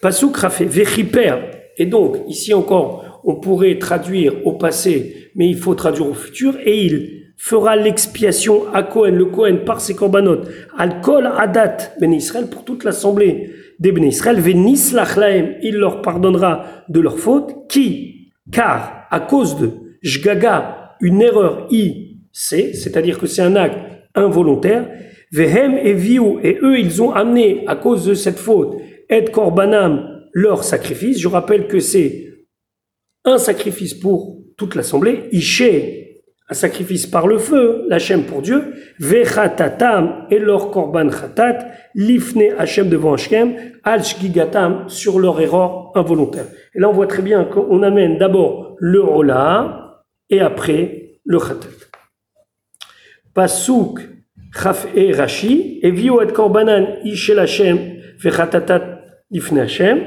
Pasuk 0.00 0.36
Rafé, 0.36 0.64
Vechiper. 0.64 1.34
Et 1.76 1.86
donc, 1.86 2.18
ici 2.28 2.54
encore, 2.54 3.20
on 3.24 3.36
pourrait 3.36 3.78
traduire 3.78 4.46
au 4.46 4.52
passé, 4.52 5.30
mais 5.34 5.48
il 5.48 5.56
faut 5.56 5.74
traduire 5.74 6.08
au 6.08 6.14
futur, 6.14 6.56
et 6.64 6.84
il 6.84 7.20
fera 7.36 7.76
l'expiation 7.76 8.72
à 8.74 8.82
Cohen, 8.82 9.12
le 9.12 9.26
Cohen, 9.26 9.58
par 9.64 9.80
ses 9.80 9.94
corbanotes, 9.94 10.48
al 10.76 11.00
kol 11.00 11.26
adat 11.26 11.94
ben 12.00 12.12
Israël, 12.12 12.48
pour 12.50 12.64
toute 12.64 12.84
l'assemblée 12.84 13.50
des 13.78 13.92
ben 13.92 14.04
Israël, 14.04 15.58
il 15.62 15.76
leur 15.76 16.02
pardonnera 16.02 16.66
de 16.88 17.00
leur 17.00 17.18
faute, 17.18 17.66
qui, 17.68 18.32
car, 18.52 19.06
à 19.10 19.20
cause 19.20 19.58
de 19.58 19.70
jgaga, 20.02 20.96
une 21.00 21.22
erreur 21.22 21.66
i, 21.70 22.18
c'est, 22.32 22.74
c'est-à-dire 22.74 23.18
que 23.18 23.26
c'est 23.26 23.42
un 23.42 23.56
acte 23.56 23.78
involontaire, 24.14 24.88
vehem 25.32 25.78
et 25.82 25.94
viu, 25.94 26.38
et 26.42 26.58
eux, 26.62 26.78
ils 26.78 27.02
ont 27.02 27.12
amené, 27.12 27.64
à 27.66 27.76
cause 27.76 28.04
de 28.04 28.14
cette 28.14 28.38
faute, 28.38 28.76
et 29.10 29.24
korbanam, 29.24 30.22
leur 30.32 30.64
sacrifice. 30.64 31.18
Je 31.20 31.28
rappelle 31.28 31.66
que 31.66 31.80
c'est 31.80 32.28
un 33.24 33.38
sacrifice 33.38 33.92
pour 33.94 34.38
toute 34.56 34.74
l'assemblée, 34.74 35.28
Ishe, 35.32 35.62
un 36.48 36.54
sacrifice 36.54 37.06
par 37.06 37.26
le 37.26 37.38
feu, 37.38 37.84
l'Hachem 37.88 38.24
pour 38.24 38.42
Dieu, 38.42 38.74
Vechatatam 38.98 40.26
et 40.30 40.38
leur 40.38 40.70
korban 40.70 41.08
khatat, 41.08 41.68
Lifne 41.94 42.54
Hachem 42.58 42.88
devant 42.88 43.14
Hachem, 43.14 43.54
Al 43.84 44.04
Shgigatam 44.04 44.88
sur 44.88 45.18
leur 45.18 45.40
erreur 45.40 45.92
involontaire. 45.94 46.46
Et 46.74 46.80
là 46.80 46.88
on 46.88 46.92
voit 46.92 47.06
très 47.06 47.22
bien 47.22 47.44
qu'on 47.44 47.82
amène 47.82 48.18
d'abord 48.18 48.76
le 48.78 49.00
Ola 49.00 50.04
et 50.28 50.40
après 50.40 51.20
le 51.24 51.38
Khatat. 51.38 51.68
Pasuk 53.34 54.00
Chaf 54.52 54.88
et 54.96 55.12
Rashi, 55.12 55.78
et 55.82 55.92
Vio 55.92 56.20
et 56.20 56.26
Korbanan 56.26 56.98
Vechatatat 58.22 58.89
Lifne 59.30 59.58
Hachem, 59.58 60.00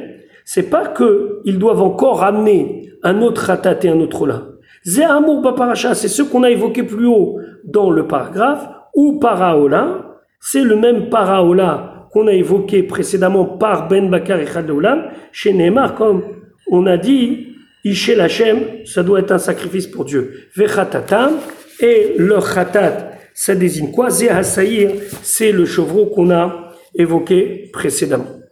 c'est 0.45 0.69
pas 0.69 0.87
que 0.87 1.41
ils 1.45 1.57
doivent 1.57 1.81
encore 1.81 2.19
ramener 2.19 2.89
un 3.03 3.21
autre 3.21 3.45
Khatat 3.45 3.79
et 3.83 3.89
un 3.89 3.99
autre 3.99 4.23
Ola. 4.23 4.43
Zé 4.85 5.03
Amour 5.03 5.41
Baparacha, 5.41 5.95
c'est 5.95 6.09
ce 6.09 6.23
qu'on 6.23 6.43
a 6.43 6.49
évoqué 6.49 6.83
plus 6.83 7.05
haut 7.05 7.39
dans 7.63 7.89
le 7.89 8.05
paragraphe, 8.05 8.67
ou 8.93 9.19
Paraola, 9.19 10.19
c'est 10.41 10.63
le 10.63 10.75
même 10.75 11.09
Paraola 11.09 12.07
qu'on 12.11 12.27
a 12.27 12.33
évoqué 12.33 12.83
précédemment 12.83 13.45
par 13.45 13.87
Ben 13.87 14.09
Bakar 14.09 14.39
et 14.39 14.45
Khadoulam, 14.45 15.05
chez 15.31 15.53
Neymar, 15.53 15.95
comme 15.95 16.23
on 16.69 16.85
a 16.85 16.97
dit, 16.97 17.47
Ishel 17.85 18.21
Hashem, 18.21 18.59
ça 18.85 19.03
doit 19.03 19.19
être 19.19 19.31
un 19.31 19.37
sacrifice 19.37 19.87
pour 19.87 20.05
Dieu. 20.05 20.33
Vechatatam, 20.55 21.31
et 21.79 22.13
le 22.17 22.39
Khatat, 22.39 23.11
ça 23.33 23.55
désigne 23.55 23.91
quoi? 23.91 24.09
Zé 24.09 24.29
Hasaïr, 24.29 24.91
c'est 25.21 25.51
le 25.51 25.65
chevreau 25.65 26.07
qu'on 26.07 26.29
a 26.29 26.73
évoqué 26.93 27.69
précédemment. 27.73 28.42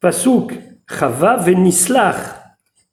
Pasuk 0.00 0.52
Chava 0.88 1.36
Venislach, 1.36 2.16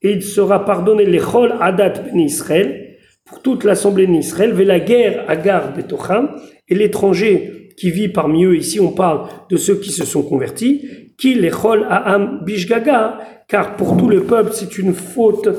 et 0.02 0.12
il 0.12 0.24
sera 0.24 0.66
pardonné 0.66 1.06
les 1.06 1.22
adat 1.60 1.90
ben 1.90 2.20
Israël 2.20 2.98
pour 3.26 3.42
toute 3.42 3.64
l'assemblée 3.64 4.08
d'Israël, 4.08 4.54
ve 4.54 4.64
la 4.64 4.80
guerre 4.80 5.26
agar 5.30 5.74
betocham 5.74 6.36
et 6.68 6.76
l'étranger 6.76 7.72
qui 7.78 7.90
vit 7.90 8.10
parmi 8.10 8.46
eux. 8.46 8.56
Ici, 8.56 8.80
on 8.80 8.92
parle 8.92 9.28
de 9.50 9.58
ceux 9.58 9.76
qui 9.76 9.92
se 9.92 10.06
sont 10.06 10.24
convertis, 10.24 11.14
qui 11.18 11.36
les 11.36 11.50
chol 11.50 11.86
aam 11.90 12.42
bishgaga, 12.46 13.20
car 13.48 13.76
pour 13.76 13.98
tout 13.98 14.10
le 14.10 14.24
peuple, 14.24 14.52
c'est 14.54 14.78
une 14.78 14.94
faute 14.94 15.50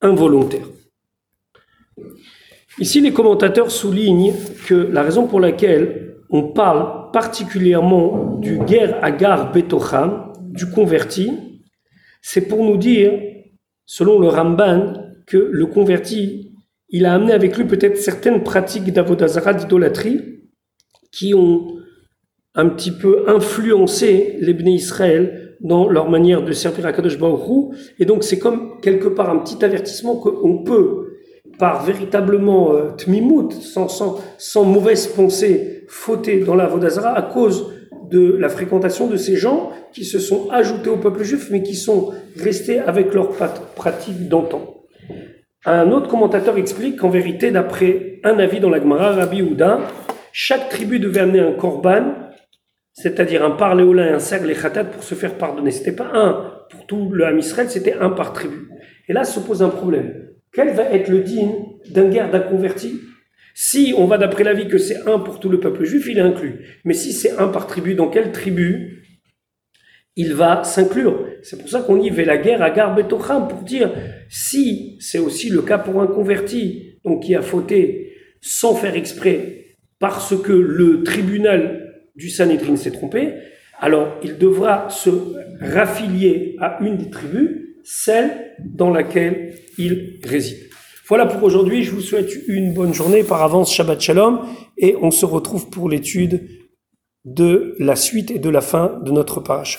involontaire. 0.00 0.66
Ici, 2.78 3.00
les 3.00 3.12
commentateurs 3.12 3.70
soulignent 3.70 4.34
que 4.66 4.74
la 4.74 5.02
raison 5.02 5.26
pour 5.26 5.40
laquelle 5.40 6.16
on 6.30 6.44
parle 6.52 7.10
particulièrement 7.12 8.36
du 8.38 8.58
guerre 8.58 8.98
agar 9.02 9.50
betocham, 9.50 10.27
du 10.58 10.66
converti, 10.70 11.32
c'est 12.20 12.42
pour 12.42 12.62
nous 12.64 12.76
dire 12.76 13.12
selon 13.86 14.18
le 14.18 14.28
Ramban, 14.28 14.92
que 15.26 15.38
le 15.38 15.66
converti, 15.66 16.52
il 16.90 17.06
a 17.06 17.14
amené 17.14 17.32
avec 17.32 17.56
lui 17.56 17.64
peut-être 17.64 17.96
certaines 17.96 18.42
pratiques 18.42 18.92
d'avodazara, 18.92 19.54
d'idolâtrie, 19.54 20.20
qui 21.10 21.32
ont 21.34 21.78
un 22.54 22.68
petit 22.68 22.90
peu 22.90 23.24
influencé 23.28 24.36
les 24.40 24.52
Bnei 24.52 24.74
Israël 24.74 25.56
dans 25.60 25.88
leur 25.88 26.10
manière 26.10 26.42
de 26.44 26.52
servir 26.52 26.86
à 26.86 26.92
Kadosh 26.92 27.18
Baruch 27.18 27.74
Et 27.98 28.04
donc 28.04 28.24
c'est 28.24 28.38
comme 28.38 28.80
quelque 28.80 29.08
part 29.08 29.30
un 29.30 29.38
petit 29.38 29.64
avertissement 29.64 30.16
qu'on 30.16 30.62
peut, 30.64 31.08
par 31.58 31.84
véritablement 31.84 32.72
euh, 32.72 32.90
tmimout, 32.96 33.52
sans, 33.52 34.64
mauvaise 34.64 35.06
pensée, 35.08 35.84
fauter 35.88 36.40
dans 36.40 36.54
la 36.54 36.66
Vodazara 36.66 37.16
à 37.16 37.22
cause 37.22 37.72
de 38.10 38.36
la 38.38 38.48
fréquentation 38.48 39.06
de 39.06 39.16
ces 39.16 39.36
gens 39.36 39.70
qui 39.92 40.04
se 40.04 40.18
sont 40.18 40.50
ajoutés 40.50 40.90
au 40.90 40.96
peuple 40.96 41.22
juif, 41.22 41.48
mais 41.50 41.62
qui 41.62 41.74
sont 41.74 42.12
restés 42.36 42.78
avec 42.78 43.14
leurs 43.14 43.30
pratiques 43.74 44.28
d'antan. 44.28 44.74
Un 45.64 45.90
autre 45.90 46.08
commentateur 46.08 46.56
explique 46.56 46.98
qu'en 46.98 47.10
vérité, 47.10 47.50
d'après 47.50 48.20
un 48.24 48.38
avis 48.38 48.60
dans 48.60 48.70
la 48.70 48.80
Gemara, 48.80 49.12
Rabbi 49.12 49.42
Houda, 49.42 49.80
chaque 50.32 50.68
tribu 50.68 50.98
devait 50.98 51.20
amener 51.20 51.40
un 51.40 51.52
korban, 51.52 52.14
c'est-à-dire 52.92 53.44
un 53.44 53.50
parléolin 53.52 54.06
et 54.06 54.10
un 54.10 54.18
sag, 54.18 54.44
les 54.44 54.54
khatat, 54.54 54.84
pour 54.84 55.02
se 55.02 55.14
faire 55.14 55.34
pardonner. 55.34 55.70
C'était 55.70 55.92
pas 55.92 56.10
un 56.14 56.58
pour 56.70 56.86
tout 56.86 57.10
le 57.12 57.24
Ham 57.24 57.40
c'était 57.40 57.94
un 57.94 58.10
par 58.10 58.32
tribu. 58.32 58.68
Et 59.08 59.12
là 59.12 59.24
se 59.24 59.40
pose 59.40 59.62
un 59.62 59.68
problème. 59.68 60.28
Quel 60.52 60.70
va 60.70 60.84
être 60.84 61.08
le 61.08 61.20
digne 61.20 61.54
d'un 61.90 62.08
guerre 62.08 62.30
d'un 62.30 62.40
converti 62.40 63.00
si 63.60 63.92
on 63.96 64.04
va 64.04 64.18
d'après 64.18 64.44
l'avis 64.44 64.68
que 64.68 64.78
c'est 64.78 65.08
un 65.08 65.18
pour 65.18 65.40
tout 65.40 65.48
le 65.48 65.58
peuple 65.58 65.84
juif, 65.84 66.06
il 66.08 66.18
est 66.18 66.20
inclus. 66.20 66.60
Mais 66.84 66.94
si 66.94 67.12
c'est 67.12 67.38
un 67.38 67.48
par 67.48 67.66
tribu, 67.66 67.96
dans 67.96 68.06
quelle 68.08 68.30
tribu 68.30 69.02
il 70.14 70.32
va 70.34 70.62
s'inclure? 70.62 71.26
C'est 71.42 71.58
pour 71.58 71.68
ça 71.68 71.80
qu'on 71.80 72.00
y 72.00 72.08
fait 72.08 72.24
la 72.24 72.38
guerre 72.38 72.62
à 72.62 72.70
Garbetocham 72.70 73.48
pour 73.48 73.62
dire 73.62 73.90
si 74.28 74.96
c'est 75.00 75.18
aussi 75.18 75.50
le 75.50 75.62
cas 75.62 75.78
pour 75.78 76.00
un 76.00 76.06
converti, 76.06 77.00
donc 77.04 77.24
qui 77.24 77.34
a 77.34 77.42
fauté 77.42 78.12
sans 78.40 78.76
faire 78.76 78.94
exprès, 78.94 79.74
parce 79.98 80.40
que 80.40 80.52
le 80.52 81.02
tribunal 81.02 82.04
du 82.14 82.30
Sanhedrin 82.30 82.76
s'est 82.76 82.92
trompé, 82.92 83.32
alors 83.80 84.20
il 84.22 84.38
devra 84.38 84.88
se 84.88 85.10
raffilier 85.60 86.54
à 86.60 86.78
une 86.80 86.96
des 86.96 87.10
tribus, 87.10 87.50
celle 87.82 88.54
dans 88.64 88.90
laquelle 88.90 89.54
il 89.78 90.20
réside. 90.22 90.68
Voilà 91.08 91.24
pour 91.24 91.42
aujourd'hui. 91.42 91.84
Je 91.84 91.92
vous 91.92 92.02
souhaite 92.02 92.30
une 92.48 92.74
bonne 92.74 92.92
journée. 92.92 93.24
Par 93.24 93.42
avance, 93.42 93.72
Shabbat 93.72 93.98
Shalom. 93.98 94.40
Et 94.76 94.94
on 95.00 95.10
se 95.10 95.24
retrouve 95.24 95.70
pour 95.70 95.88
l'étude 95.88 96.46
de 97.24 97.74
la 97.78 97.96
suite 97.96 98.30
et 98.30 98.38
de 98.38 98.50
la 98.50 98.60
fin 98.60 99.00
de 99.02 99.10
notre 99.10 99.40
paracha. 99.40 99.78